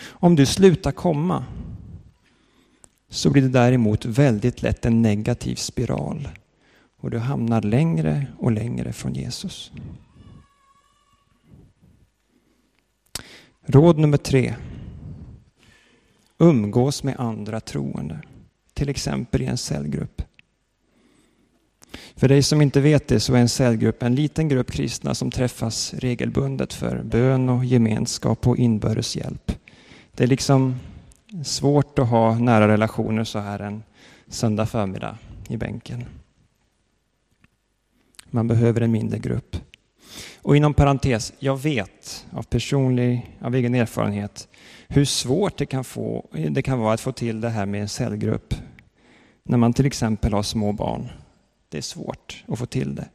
Om 0.00 0.36
du 0.36 0.46
slutar 0.46 0.92
komma 0.92 1.44
så 3.08 3.30
blir 3.30 3.42
det 3.42 3.48
däremot 3.48 4.04
väldigt 4.04 4.62
lätt 4.62 4.86
en 4.86 5.02
negativ 5.02 5.54
spiral 5.54 6.28
och 7.00 7.10
du 7.10 7.18
hamnar 7.18 7.62
längre 7.62 8.26
och 8.38 8.52
längre 8.52 8.92
från 8.92 9.14
Jesus. 9.14 9.72
Råd 13.66 13.98
nummer 13.98 14.16
tre. 14.16 14.54
Umgås 16.38 17.02
med 17.02 17.20
andra 17.20 17.60
troende, 17.60 18.22
till 18.74 18.88
exempel 18.88 19.42
i 19.42 19.46
en 19.46 19.58
cellgrupp. 19.58 20.22
För 22.16 22.28
dig 22.28 22.42
som 22.42 22.62
inte 22.62 22.80
vet 22.80 23.08
det 23.08 23.20
så 23.20 23.34
är 23.34 23.38
en 23.38 23.48
cellgrupp 23.48 24.02
en 24.02 24.14
liten 24.14 24.48
grupp 24.48 24.70
kristna 24.70 25.14
som 25.14 25.30
träffas 25.30 25.94
regelbundet 25.94 26.72
för 26.72 27.02
bön 27.02 27.48
och 27.48 27.64
gemenskap 27.64 28.46
och 28.46 28.56
inbördes 28.56 29.16
hjälp. 29.16 29.57
Det 30.18 30.24
är 30.24 30.28
liksom 30.28 30.74
svårt 31.44 31.98
att 31.98 32.08
ha 32.08 32.38
nära 32.38 32.68
relationer 32.68 33.24
så 33.24 33.38
här 33.38 33.58
en 33.58 33.82
söndag 34.28 34.66
förmiddag 34.66 35.18
i 35.48 35.56
bänken. 35.56 36.04
Man 38.30 38.48
behöver 38.48 38.80
en 38.80 38.92
mindre 38.92 39.18
grupp. 39.18 39.56
Och 40.42 40.56
inom 40.56 40.74
parentes, 40.74 41.32
jag 41.38 41.62
vet 41.62 42.26
av 42.30 42.42
personlig, 42.42 43.36
av 43.40 43.54
egen 43.54 43.74
erfarenhet 43.74 44.48
hur 44.88 45.04
svårt 45.04 45.56
det 45.56 45.66
kan, 45.66 45.84
få, 45.84 46.28
det 46.50 46.62
kan 46.62 46.78
vara 46.78 46.94
att 46.94 47.00
få 47.00 47.12
till 47.12 47.40
det 47.40 47.50
här 47.50 47.66
med 47.66 47.80
en 47.80 47.88
cellgrupp. 47.88 48.54
När 49.42 49.58
man 49.58 49.72
till 49.72 49.86
exempel 49.86 50.32
har 50.32 50.42
små 50.42 50.72
barn. 50.72 51.08
Det 51.68 51.78
är 51.78 51.82
svårt 51.82 52.44
att 52.48 52.58
få 52.58 52.66
till 52.66 52.94
det. 52.94 53.08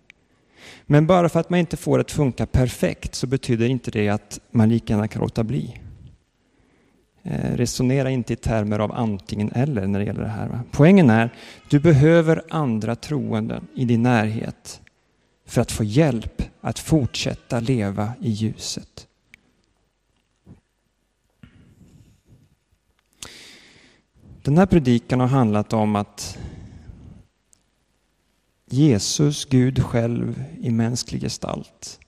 Men 0.85 1.07
bara 1.07 1.29
för 1.29 1.39
att 1.39 1.49
man 1.49 1.59
inte 1.59 1.77
får 1.77 1.97
det 1.97 2.01
att 2.01 2.11
funka 2.11 2.45
perfekt 2.45 3.15
så 3.15 3.27
betyder 3.27 3.65
inte 3.65 3.91
det 3.91 4.09
att 4.09 4.39
man 4.51 4.69
lika 4.69 4.93
gärna 4.93 5.07
kan 5.07 5.21
låta 5.21 5.43
bli. 5.43 5.79
Eh, 7.25 7.55
resonera 7.55 8.09
inte 8.09 8.33
i 8.33 8.35
termer 8.35 8.79
av 8.79 8.91
antingen 8.91 9.51
eller 9.51 9.87
när 9.87 9.99
det 9.99 10.05
gäller 10.05 10.21
det 10.21 10.27
här. 10.27 10.59
Poängen 10.71 11.09
är, 11.09 11.33
du 11.69 11.79
behöver 11.79 12.43
andra 12.49 12.95
troende 12.95 13.61
i 13.75 13.85
din 13.85 14.03
närhet 14.03 14.81
för 15.45 15.61
att 15.61 15.71
få 15.71 15.83
hjälp 15.83 16.41
att 16.61 16.79
fortsätta 16.79 17.59
leva 17.59 18.13
i 18.21 18.29
ljuset. 18.29 19.07
Den 24.41 24.57
här 24.57 24.65
predikan 24.65 25.19
har 25.19 25.27
handlat 25.27 25.73
om 25.73 25.95
att 25.95 26.37
Jesus, 28.65 29.45
Gud 29.45 29.83
själv 29.83 30.43
i 30.61 30.71
mänsklig 30.71 31.21
gestalt, 31.21 31.99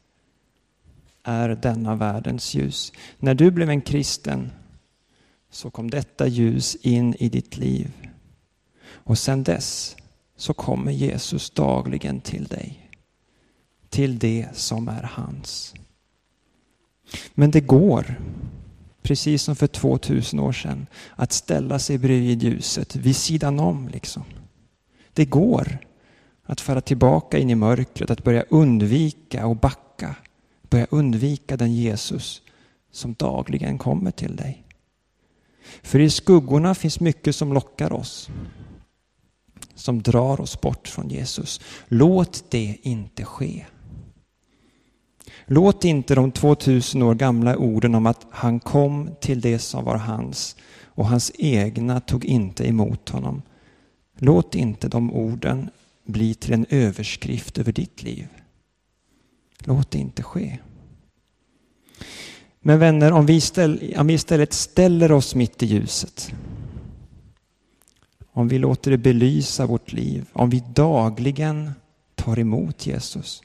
är 1.24 1.50
denna 1.50 1.96
världens 1.96 2.56
ljus. 2.56 2.94
När 3.20 3.34
du 3.34 3.52
blev 3.52 3.70
en 3.70 3.82
kristen 3.82 4.52
så 5.56 5.70
kom 5.70 5.90
detta 5.90 6.28
ljus 6.28 6.76
in 6.76 7.16
i 7.20 7.30
ditt 7.30 7.58
liv. 7.58 7.92
Och 8.88 9.18
sedan 9.18 9.44
dess 9.44 9.96
så 10.38 10.54
kommer 10.54 10.92
Jesus 10.92 11.50
dagligen 11.50 12.22
till 12.22 12.44
dig. 12.44 12.90
Till 13.90 14.20
det 14.20 14.48
som 14.54 14.88
är 14.88 15.04
hans. 15.04 15.74
Men 17.34 17.52
det 17.52 17.62
går, 17.62 18.20
precis 19.02 19.44
som 19.44 19.56
för 19.56 19.68
2000 19.68 20.40
år 20.40 20.52
sedan, 20.52 20.88
att 21.16 21.32
ställa 21.32 21.80
sig 21.80 21.98
bredvid 21.98 22.44
ljuset, 22.44 22.96
vid 22.96 23.16
sidan 23.16 23.60
om 23.60 23.88
liksom. 23.88 24.24
Det 25.14 25.26
går 25.26 25.78
att 26.44 26.62
föra 26.62 26.82
tillbaka 26.82 27.38
in 27.38 27.50
i 27.50 27.56
mörkret, 27.56 28.10
att 28.10 28.24
börja 28.24 28.44
undvika 28.50 29.48
och 29.48 29.56
backa. 29.56 30.16
Börja 30.70 30.88
undvika 30.90 31.58
den 31.58 31.74
Jesus 31.74 32.42
som 32.92 33.14
dagligen 33.14 33.78
kommer 33.78 34.12
till 34.12 34.36
dig. 34.36 34.65
För 35.84 36.00
i 36.00 36.10
skuggorna 36.10 36.76
finns 36.76 37.00
mycket 37.00 37.36
som 37.36 37.54
lockar 37.54 37.94
oss. 37.94 38.30
som 39.76 40.02
drar 40.02 40.42
oss 40.42 40.62
bort 40.62 40.88
från 40.88 41.10
Jesus. 41.10 41.62
Låt 41.88 42.52
det 42.52 42.78
inte 42.82 43.26
ske. 43.26 43.66
Låt 45.46 45.86
inte 45.86 46.16
de 46.16 46.32
2000 46.32 47.02
år 47.02 47.16
gamla 47.16 47.58
orden 47.58 47.96
om 47.96 48.06
att 48.06 48.26
han 48.30 48.60
kom 48.60 49.10
till 49.22 49.42
det 49.42 49.60
som 49.60 49.86
var 49.86 49.98
hans 49.98 50.56
och 50.84 51.08
hans 51.08 51.32
egna 51.38 52.00
tog 52.00 52.26
inte 52.26 52.68
emot 52.70 53.10
honom. 53.10 53.42
Låt 54.18 54.56
inte 54.56 54.88
de 54.88 55.14
orden 55.14 55.70
bli 56.06 56.34
till 56.34 56.54
en 56.54 56.66
överskrift 56.70 57.58
över 57.58 57.72
ditt 57.72 58.04
liv. 58.04 58.28
Låt 59.60 59.92
det 59.92 59.98
inte 60.00 60.24
ske. 60.24 60.60
Men 62.68 62.80
vänner, 62.80 63.12
om 63.12 63.26
vi, 63.26 63.42
ställ, 63.42 63.94
om 63.98 64.08
vi 64.08 64.14
istället 64.14 64.54
ställer 64.54 65.12
oss 65.12 65.36
mitt 65.36 65.64
i 65.64 65.66
ljuset, 65.66 66.34
om 68.32 68.48
vi 68.48 68.60
låter 68.60 68.92
det 68.92 68.98
belysa 68.98 69.66
vårt 69.66 69.94
liv, 69.94 70.26
om 70.34 70.50
vi 70.50 70.64
dagligen 70.74 71.72
tar 72.16 72.40
emot 72.40 72.86
Jesus, 72.86 73.44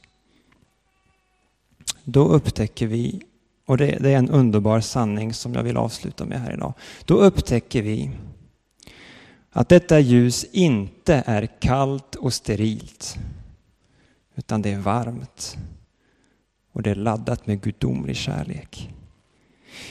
då 2.03 2.27
upptäcker 2.27 2.87
vi, 2.87 3.21
och 3.65 3.77
det, 3.77 3.97
det 3.99 4.09
är 4.09 4.17
en 4.17 4.29
underbar 4.29 4.79
sanning 4.79 5.33
som 5.33 5.53
jag 5.53 5.63
vill 5.63 5.77
avsluta 5.77 6.25
med 6.25 6.41
här 6.41 6.53
idag, 6.53 6.73
då 7.05 7.15
upptäcker 7.15 7.81
vi 7.81 8.11
att 9.51 9.69
detta 9.69 9.99
ljus 9.99 10.45
inte 10.51 11.23
är 11.25 11.47
kallt 11.59 12.15
och 12.15 12.33
sterilt, 12.33 13.15
utan 14.35 14.61
det 14.61 14.71
är 14.71 14.79
varmt 14.79 15.57
och 16.71 16.83
det 16.83 16.91
är 16.91 16.95
laddat 16.95 17.47
med 17.47 17.61
gudomlig 17.61 18.15
kärlek. 18.15 18.89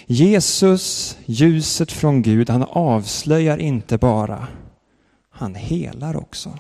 Jesus, 0.07 1.17
ljuset 1.27 1.93
från 1.93 2.23
Gud, 2.23 2.51
han 2.51 2.63
avslöjar 2.63 3.59
inte 3.59 3.99
bara, 3.99 4.49
han 5.31 5.55
helar 5.55 6.17
också. 6.17 6.59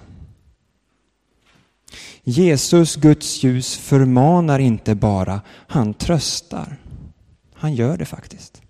Jesus, 2.22 2.96
Guds 2.96 3.42
ljus, 3.42 3.76
förmanar 3.76 4.58
inte 4.58 4.94
bara, 4.94 5.40
han 5.48 5.94
tröstar. 5.94 6.76
Han 7.54 7.74
gör 7.74 7.96
det 7.96 8.04
faktiskt. 8.04 8.62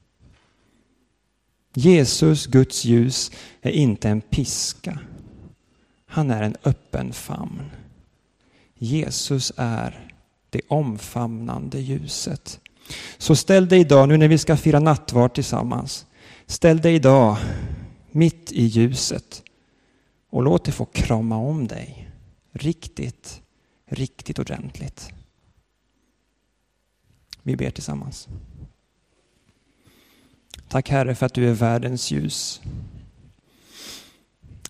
Jesus, 1.74 2.46
Guds 2.46 2.84
ljus, 2.84 3.30
är 3.62 3.70
inte 3.70 4.08
en 4.08 4.20
piska. 4.20 4.98
Han 6.06 6.30
är 6.30 6.42
en 6.42 6.56
öppen 6.64 7.12
famn. 7.12 7.70
Jesus 8.74 9.52
är 9.56 10.12
det 10.50 10.60
omfamnande 10.68 11.80
ljuset. 11.80 12.60
Så 13.18 13.36
ställ 13.36 13.68
dig 13.68 13.80
idag, 13.80 14.08
nu 14.08 14.16
när 14.16 14.28
vi 14.28 14.38
ska 14.38 14.56
fira 14.56 14.80
nattvard 14.80 15.34
tillsammans, 15.34 16.06
ställ 16.46 16.80
dig 16.80 16.94
idag 16.94 17.36
mitt 18.10 18.52
i 18.52 18.64
ljuset 18.64 19.42
och 20.30 20.42
låt 20.42 20.64
det 20.64 20.72
få 20.72 20.84
krama 20.84 21.36
om 21.36 21.66
dig 21.66 22.10
riktigt, 22.52 23.42
riktigt 23.86 24.38
ordentligt. 24.38 25.10
Vi 27.42 27.56
ber 27.56 27.70
tillsammans. 27.70 28.28
Tack 30.68 30.88
Herre 30.88 31.14
för 31.14 31.26
att 31.26 31.34
du 31.34 31.48
är 31.48 31.54
världens 31.54 32.10
ljus. 32.10 32.60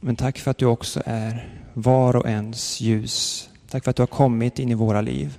Men 0.01 0.17
tack 0.17 0.39
för 0.39 0.51
att 0.51 0.59
du 0.59 0.67
också 0.67 1.03
är 1.07 1.61
var 1.75 2.17
och 2.17 2.29
ens 2.29 2.81
ljus. 2.81 3.49
Tack 3.69 3.85
för 3.85 3.91
att 3.91 3.97
du 3.97 4.03
har 4.03 4.07
kommit 4.07 4.59
in 4.59 4.71
i 4.71 4.75
våra 4.75 5.01
liv. 5.01 5.39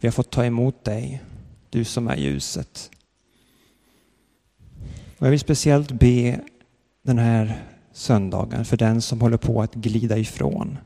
Vi 0.00 0.06
har 0.06 0.12
fått 0.12 0.30
ta 0.30 0.44
emot 0.44 0.84
dig, 0.84 1.22
du 1.70 1.84
som 1.84 2.08
är 2.08 2.16
ljuset. 2.16 2.90
Och 5.18 5.26
jag 5.26 5.30
vill 5.30 5.40
speciellt 5.40 5.92
be 5.92 6.40
den 7.02 7.18
här 7.18 7.62
söndagen 7.92 8.64
för 8.64 8.76
den 8.76 9.02
som 9.02 9.20
håller 9.20 9.36
på 9.36 9.62
att 9.62 9.74
glida 9.74 10.18
ifrån. 10.18 10.78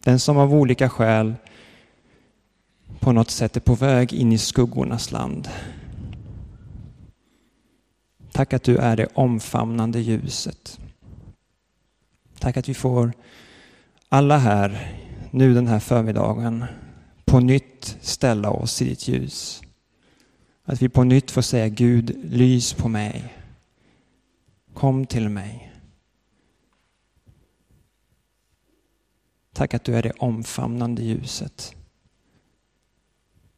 Den 0.00 0.18
som 0.18 0.36
av 0.36 0.54
olika 0.54 0.88
skäl 0.88 1.34
på 3.00 3.12
något 3.12 3.30
sätt 3.30 3.56
är 3.56 3.60
på 3.60 3.74
väg 3.74 4.12
in 4.12 4.32
i 4.32 4.38
skuggornas 4.38 5.12
land. 5.12 5.48
Tack 8.32 8.52
att 8.52 8.62
du 8.62 8.76
är 8.76 8.96
det 8.96 9.06
omfamnande 9.14 10.00
ljuset. 10.00 10.80
Tack 12.38 12.56
att 12.56 12.68
vi 12.68 12.74
får 12.74 13.12
alla 14.08 14.38
här 14.38 14.98
nu 15.30 15.54
den 15.54 15.66
här 15.66 15.80
förmiddagen 15.80 16.64
på 17.24 17.40
nytt 17.40 17.96
ställa 18.00 18.50
oss 18.50 18.82
i 18.82 18.84
ditt 18.84 19.08
ljus. 19.08 19.62
Att 20.64 20.82
vi 20.82 20.88
på 20.88 21.04
nytt 21.04 21.30
får 21.30 21.42
säga 21.42 21.68
Gud, 21.68 22.18
lys 22.24 22.74
på 22.74 22.88
mig. 22.88 23.34
Kom 24.74 25.06
till 25.06 25.28
mig. 25.28 25.72
Tack 29.52 29.74
att 29.74 29.84
du 29.84 29.96
är 29.96 30.02
det 30.02 30.12
omfamnande 30.18 31.02
ljuset. 31.02 31.74